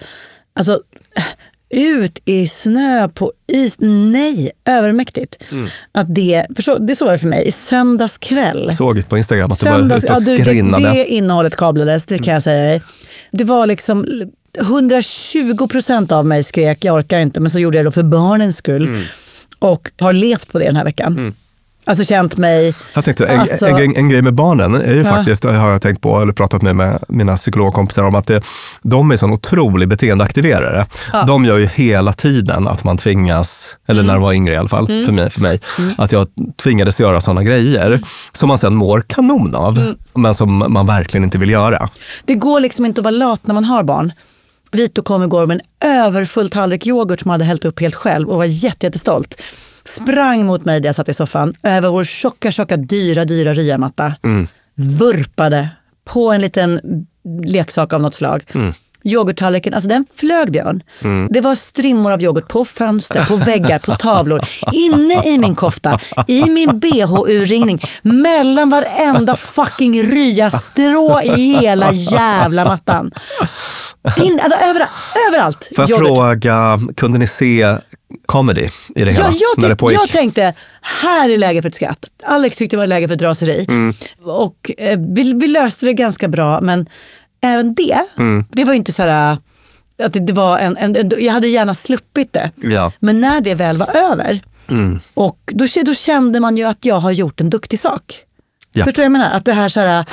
Alltså, 0.53 0.81
ut 1.69 2.19
i 2.25 2.47
snö 2.47 3.09
på 3.09 3.33
is. 3.47 3.75
Nej, 3.79 4.51
övermäktigt. 4.65 5.43
Att 5.91 6.15
det, 6.15 6.45
för 6.55 6.63
så, 6.63 6.77
det 6.77 6.95
så 6.95 7.05
var 7.05 7.11
det 7.11 7.17
för 7.17 7.27
mig 7.27 7.47
i 7.47 7.51
söndags 7.51 8.17
kväll. 8.17 8.73
Såg 8.73 9.09
på 9.09 9.17
Instagram 9.17 9.51
att 9.51 9.59
du 9.59 9.65
var 9.65 9.73
Söndags, 9.73 10.03
ute 10.03 10.13
och 10.13 10.21
ja, 10.21 10.37
du, 10.37 10.43
skrinnade. 10.43 10.83
det, 10.83 10.93
det 10.93 11.05
innehållet 11.05 11.55
kablades, 11.55 12.05
det 12.05 12.17
kan 12.17 12.33
jag 12.33 12.43
säga 12.43 12.63
dig. 12.63 12.81
Det 13.31 13.43
var 13.43 13.67
liksom 13.67 14.05
120 14.59 15.67
procent 15.67 16.11
av 16.11 16.25
mig 16.25 16.43
skrek, 16.43 16.85
jag 16.85 16.95
orkar 16.95 17.19
inte, 17.19 17.39
men 17.39 17.51
så 17.51 17.59
gjorde 17.59 17.77
jag 17.77 17.85
det 17.85 17.91
för 17.91 18.03
barnens 18.03 18.57
skull. 18.57 18.87
Mm. 18.87 19.03
Och 19.65 19.91
har 19.99 20.13
levt 20.13 20.51
på 20.51 20.59
det 20.59 20.65
den 20.65 20.75
här 20.75 20.83
veckan. 20.83 21.33
Alltså 21.87 22.03
känt 22.03 22.37
mig... 22.37 22.75
Jag 22.93 23.05
tänkte, 23.05 23.25
en, 23.27 23.39
Alltså- 23.39 23.65
en, 23.67 23.95
en 23.95 24.09
grej 24.09 24.21
med 24.21 24.33
barnen 24.33 24.75
är 24.75 24.93
ju 24.93 25.01
Ja. 25.03 25.09
faktiskt, 25.13 25.43
har 25.43 25.69
jag 25.69 25.81
tänkt 25.81 26.01
på, 26.01 26.21
eller 26.21 26.33
pratat 26.33 26.61
med, 26.61 26.75
med 26.75 27.03
mina 27.09 27.35
psykologkompisar 27.35 28.03
om, 28.03 28.15
att 28.15 28.27
det, 28.27 28.41
de 28.81 29.11
är 29.11 29.17
sån 29.17 29.31
otrolig 29.31 29.87
beteendeaktiverare. 29.89 30.85
De 31.27 31.45
gör 31.45 31.57
ju 31.57 31.65
hela 31.73 32.13
tiden 32.13 32.67
att 32.67 32.83
man 32.83 32.97
tvingas, 32.97 33.77
eller 33.87 33.99
Mm. 34.01 34.07
när 34.07 34.13
de 34.13 34.23
var 34.23 34.33
yngre 34.33 34.53
i 34.53 34.57
alla 34.57 34.69
fall, 34.69 34.87
för, 34.87 35.11
mig, 35.11 35.29
för 35.29 35.41
mig, 35.41 35.59
att 35.97 36.11
jag 36.11 36.27
tvingades 36.63 36.99
göra 36.99 37.21
sådana 37.21 37.43
grejer 37.43 38.01
som 38.31 38.47
man 38.47 38.57
sen 38.57 38.75
mår 38.75 39.01
kanon 39.07 39.55
av, 39.55 39.77
Mm. 39.79 39.95
men 40.13 40.35
som 40.35 40.63
man 40.69 40.87
verkligen 40.87 41.23
inte 41.23 41.37
vill 41.37 41.49
göra. 41.49 41.89
Det 42.25 42.35
går 42.35 42.59
liksom 42.59 42.85
inte 42.85 43.01
att 43.01 43.05
vara 43.05 43.11
lat 43.15 43.39
när 43.47 43.53
man 43.53 43.63
har 43.63 43.83
barn. 43.83 44.11
Vito 44.71 45.03
kom 45.03 45.23
igår 45.23 45.47
med 45.47 45.61
en 45.61 45.89
överfull 45.89 46.49
tallrik 46.49 46.87
yoghurt 46.87 47.19
som 47.19 47.29
han 47.29 47.39
hade 47.39 47.45
hällt 47.47 47.65
upp 47.65 47.79
helt 47.79 47.95
själv 47.95 48.29
och 48.29 48.37
var 48.37 48.45
jätte, 48.45 48.85
jättestolt. 48.85 49.41
Sprang 49.83 50.45
mot 50.45 50.65
mig 50.65 50.79
där 50.79 50.87
jag 50.87 50.95
satt 50.95 51.09
i 51.09 51.13
soffan 51.13 51.53
över 51.63 51.89
vår 51.89 52.03
tjocka, 52.03 52.51
tjocka, 52.51 52.77
dyra, 52.77 53.25
dyra 53.25 53.53
ryamatta. 53.53 54.15
Vurpade 54.75 55.69
på 56.03 56.31
en 56.31 56.41
liten 56.41 56.79
leksak 57.45 57.93
av 57.93 58.01
något 58.01 58.13
slag. 58.13 58.43
Yoghurttallriken, 59.05 59.73
alltså 59.73 59.87
den 59.87 60.05
flög 60.15 60.51
Björn. 60.51 60.83
Det 61.29 61.41
var 61.41 61.55
strimmor 61.55 62.11
av 62.11 62.23
yoghurt 62.23 62.47
på 62.47 62.65
fönster, 62.65 63.25
på 63.25 63.35
väggar, 63.35 63.79
på 63.79 63.95
tavlor. 63.95 64.41
Inne 64.71 65.23
i 65.25 65.37
min 65.37 65.55
kofta, 65.55 65.99
i 66.27 66.49
min 66.49 66.79
bh-urringning, 66.79 67.85
mellan 68.01 68.69
varenda 68.69 69.35
fucking 69.35 70.03
ryastrå 70.03 71.21
i 71.21 71.55
hela 71.55 71.93
jävla 71.93 72.65
mattan. 72.65 73.11
In, 74.17 74.39
alltså 74.43 74.59
överallt. 74.59 74.91
överallt. 75.27 75.69
Får 75.75 75.89
jag 75.89 75.99
fråga, 75.99 76.79
kunde 76.95 77.19
ni 77.19 77.27
se 77.27 77.77
comedy 78.25 78.69
i 78.95 79.05
det 79.05 79.11
hela? 79.11 79.25
Ja, 79.25 79.33
jag, 79.39 79.61
när 79.61 79.69
det 79.69 79.75
pågick? 79.75 79.99
jag 79.99 80.09
tänkte, 80.09 80.53
här 80.81 81.29
är 81.29 81.37
läge 81.37 81.61
för 81.61 81.69
ett 81.69 81.75
skratt. 81.75 82.05
Alex 82.23 82.57
tyckte 82.57 82.75
det 82.75 82.79
var 82.79 82.87
läge 82.87 83.07
för 83.07 83.15
ett 83.15 83.21
raseri. 83.21 83.65
Mm. 83.69 83.93
Och 84.23 84.71
eh, 84.77 84.99
vi, 85.15 85.33
vi 85.33 85.47
löste 85.47 85.85
det 85.85 85.93
ganska 85.93 86.27
bra, 86.27 86.61
men 86.61 86.87
även 87.45 87.73
det, 87.73 87.99
Mm. 88.17 88.45
det 88.51 88.63
var 88.63 88.73
ju 88.73 88.77
inte 88.77 88.91
så 88.91 89.03
här... 89.03 89.37
Att 90.03 90.13
det, 90.13 90.19
det 90.19 90.33
var 90.33 90.59
en, 90.59 90.77
en, 90.77 90.95
en, 90.95 91.11
jag 91.17 91.33
hade 91.33 91.47
gärna 91.47 91.73
sluppit 91.73 92.33
det. 92.33 92.51
Ja. 92.61 92.91
Men 92.99 93.21
när 93.21 93.41
det 93.41 93.55
väl 93.55 93.77
var 93.77 93.95
över, 93.95 94.39
Mm. 94.67 94.99
och 95.13 95.39
då, 95.53 95.65
då 95.85 95.93
kände 95.93 96.39
man 96.39 96.57
ju 96.57 96.63
att 96.63 96.85
jag 96.85 96.99
har 96.99 97.11
gjort 97.11 97.41
en 97.41 97.49
duktig 97.49 97.79
sak. 97.79 98.19
Ja. 98.71 98.83
Förstår 98.83 99.03
du 99.03 99.09
vad 99.09 99.19
jag 99.19 99.21
menar? 99.21 99.37
Att 99.37 99.45
det 99.45 99.53
här, 99.53 99.67
så 99.69 99.79
här 99.79 100.05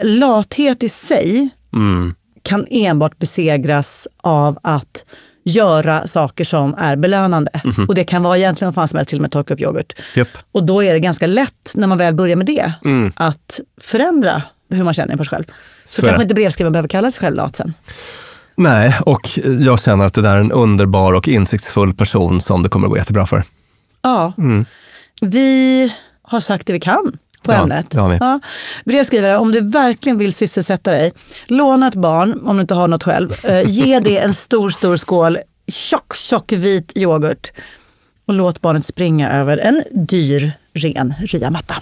lathet 0.00 0.82
i 0.82 0.88
sig 0.88 1.48
Mm. 1.74 2.14
kan 2.42 2.66
enbart 2.70 3.18
besegras 3.18 4.08
av 4.16 4.58
att 4.62 5.04
göra 5.44 6.06
saker 6.06 6.44
som 6.44 6.74
är 6.78 6.96
belönande. 6.96 7.60
Mhm. 7.64 7.84
Och 7.88 7.94
det 7.94 8.04
kan 8.04 8.22
vara 8.22 8.38
egentligen 8.38 8.66
vad 8.68 8.74
fan 8.74 8.88
som 8.88 8.96
helst, 8.96 9.08
till 9.08 9.18
och 9.18 9.22
med 9.22 9.30
torka 9.32 9.54
upp 9.54 9.60
yoghurt. 9.60 9.92
Japp. 10.16 10.28
Och 10.52 10.64
då 10.64 10.82
är 10.84 10.92
det 10.92 11.00
ganska 11.00 11.26
lätt, 11.26 11.72
när 11.74 11.86
man 11.86 11.98
väl 11.98 12.14
börjar 12.14 12.36
med 12.36 12.46
det, 12.46 12.72
att 13.16 13.60
förändra 13.80 14.42
hur 14.70 14.84
man 14.84 14.94
känner 14.94 15.12
inför 15.12 15.24
sig 15.24 15.30
själv. 15.30 15.44
Så, 15.44 15.50
Mm. 15.50 15.84
Så 15.84 16.02
kanske 16.02 16.22
inte 16.22 16.34
brevskrivaren 16.34 16.72
behöver 16.72 16.88
kalla 16.88 17.10
sig 17.10 17.20
själv 17.20 17.36
lat 17.36 17.56
sen. 17.56 17.74
Nej, 18.56 18.94
och 19.06 19.38
jag 19.60 19.80
känner 19.82 20.06
att 20.06 20.14
det 20.14 20.22
där 20.22 20.36
är 20.36 20.40
en 20.40 20.52
underbar 20.52 21.12
och 21.12 21.28
insiktsfull 21.28 21.94
person 21.94 22.40
som 22.40 22.62
det 22.62 22.68
kommer 22.68 22.86
att 22.86 22.90
gå 22.90 22.96
jättebra 22.98 23.26
för. 23.26 23.42
Ja. 24.02 24.32
Vi 25.20 25.92
har 26.22 26.40
sagt 26.40 26.66
det 26.66 26.72
vi 26.72 26.80
kan 26.80 27.18
på 27.42 27.52
Mm. 27.52 27.56
Ja, 27.58 27.62
ämnet. 27.76 27.90
det 27.90 28.00
har 28.00 28.08
vi. 28.08 28.16
Ja. 28.20 28.40
Brevskrivare, 28.84 29.38
om 29.38 29.52
du 29.52 29.60
verkligen 29.60 30.18
vill 30.18 30.32
sysselsätta 30.34 30.90
dig, 30.90 31.12
låna 31.46 31.88
ett 31.88 31.94
barn 31.94 32.40
om 32.46 32.56
du 32.56 32.60
inte 32.60 32.74
har 32.74 32.88
något 32.88 33.02
själv. 33.02 33.32
Eh, 33.44 33.62
ge 33.66 34.00
det 34.00 34.18
en 34.18 34.34
stor, 34.34 34.70
stor 34.70 34.96
skål 34.96 35.38
tjock, 35.72 36.14
tjock 36.16 36.52
vit 36.52 36.92
yoghurt 36.96 37.52
och 38.26 38.34
låt 38.34 38.60
barnet 38.60 38.84
springa 38.84 39.32
över 39.32 39.58
en 39.58 39.82
dyr, 40.08 40.52
ren 40.74 41.14
ryamatta. 41.20 41.74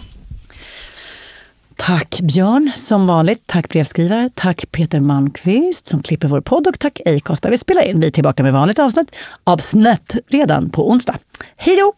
Tack 1.78 2.20
Björn 2.20 2.70
som 2.74 3.06
vanligt. 3.06 3.42
Tack 3.46 3.68
brevskrivare. 3.68 4.30
Tack 4.34 4.70
Peter 4.70 5.00
Malmqvist 5.00 5.86
som 5.86 6.02
klipper 6.02 6.28
vår 6.28 6.40
podd 6.40 6.66
och 6.66 6.78
tack 6.78 7.00
Acast 7.06 7.42
där 7.42 7.50
vi 7.50 7.58
spelar 7.58 7.82
in. 7.82 8.00
Vi 8.00 8.06
är 8.06 8.10
tillbaka 8.10 8.42
med 8.42 8.52
vanligt 8.52 8.78
avsnitt. 8.78 9.16
Avsnitt 9.44 10.16
redan 10.28 10.70
på 10.70 10.90
onsdag. 10.90 11.18
Hej 11.56 11.76
då! 11.76 11.92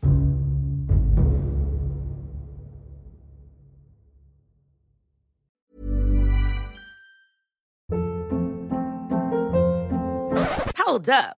Hold 10.86 11.08
up. 11.08 11.39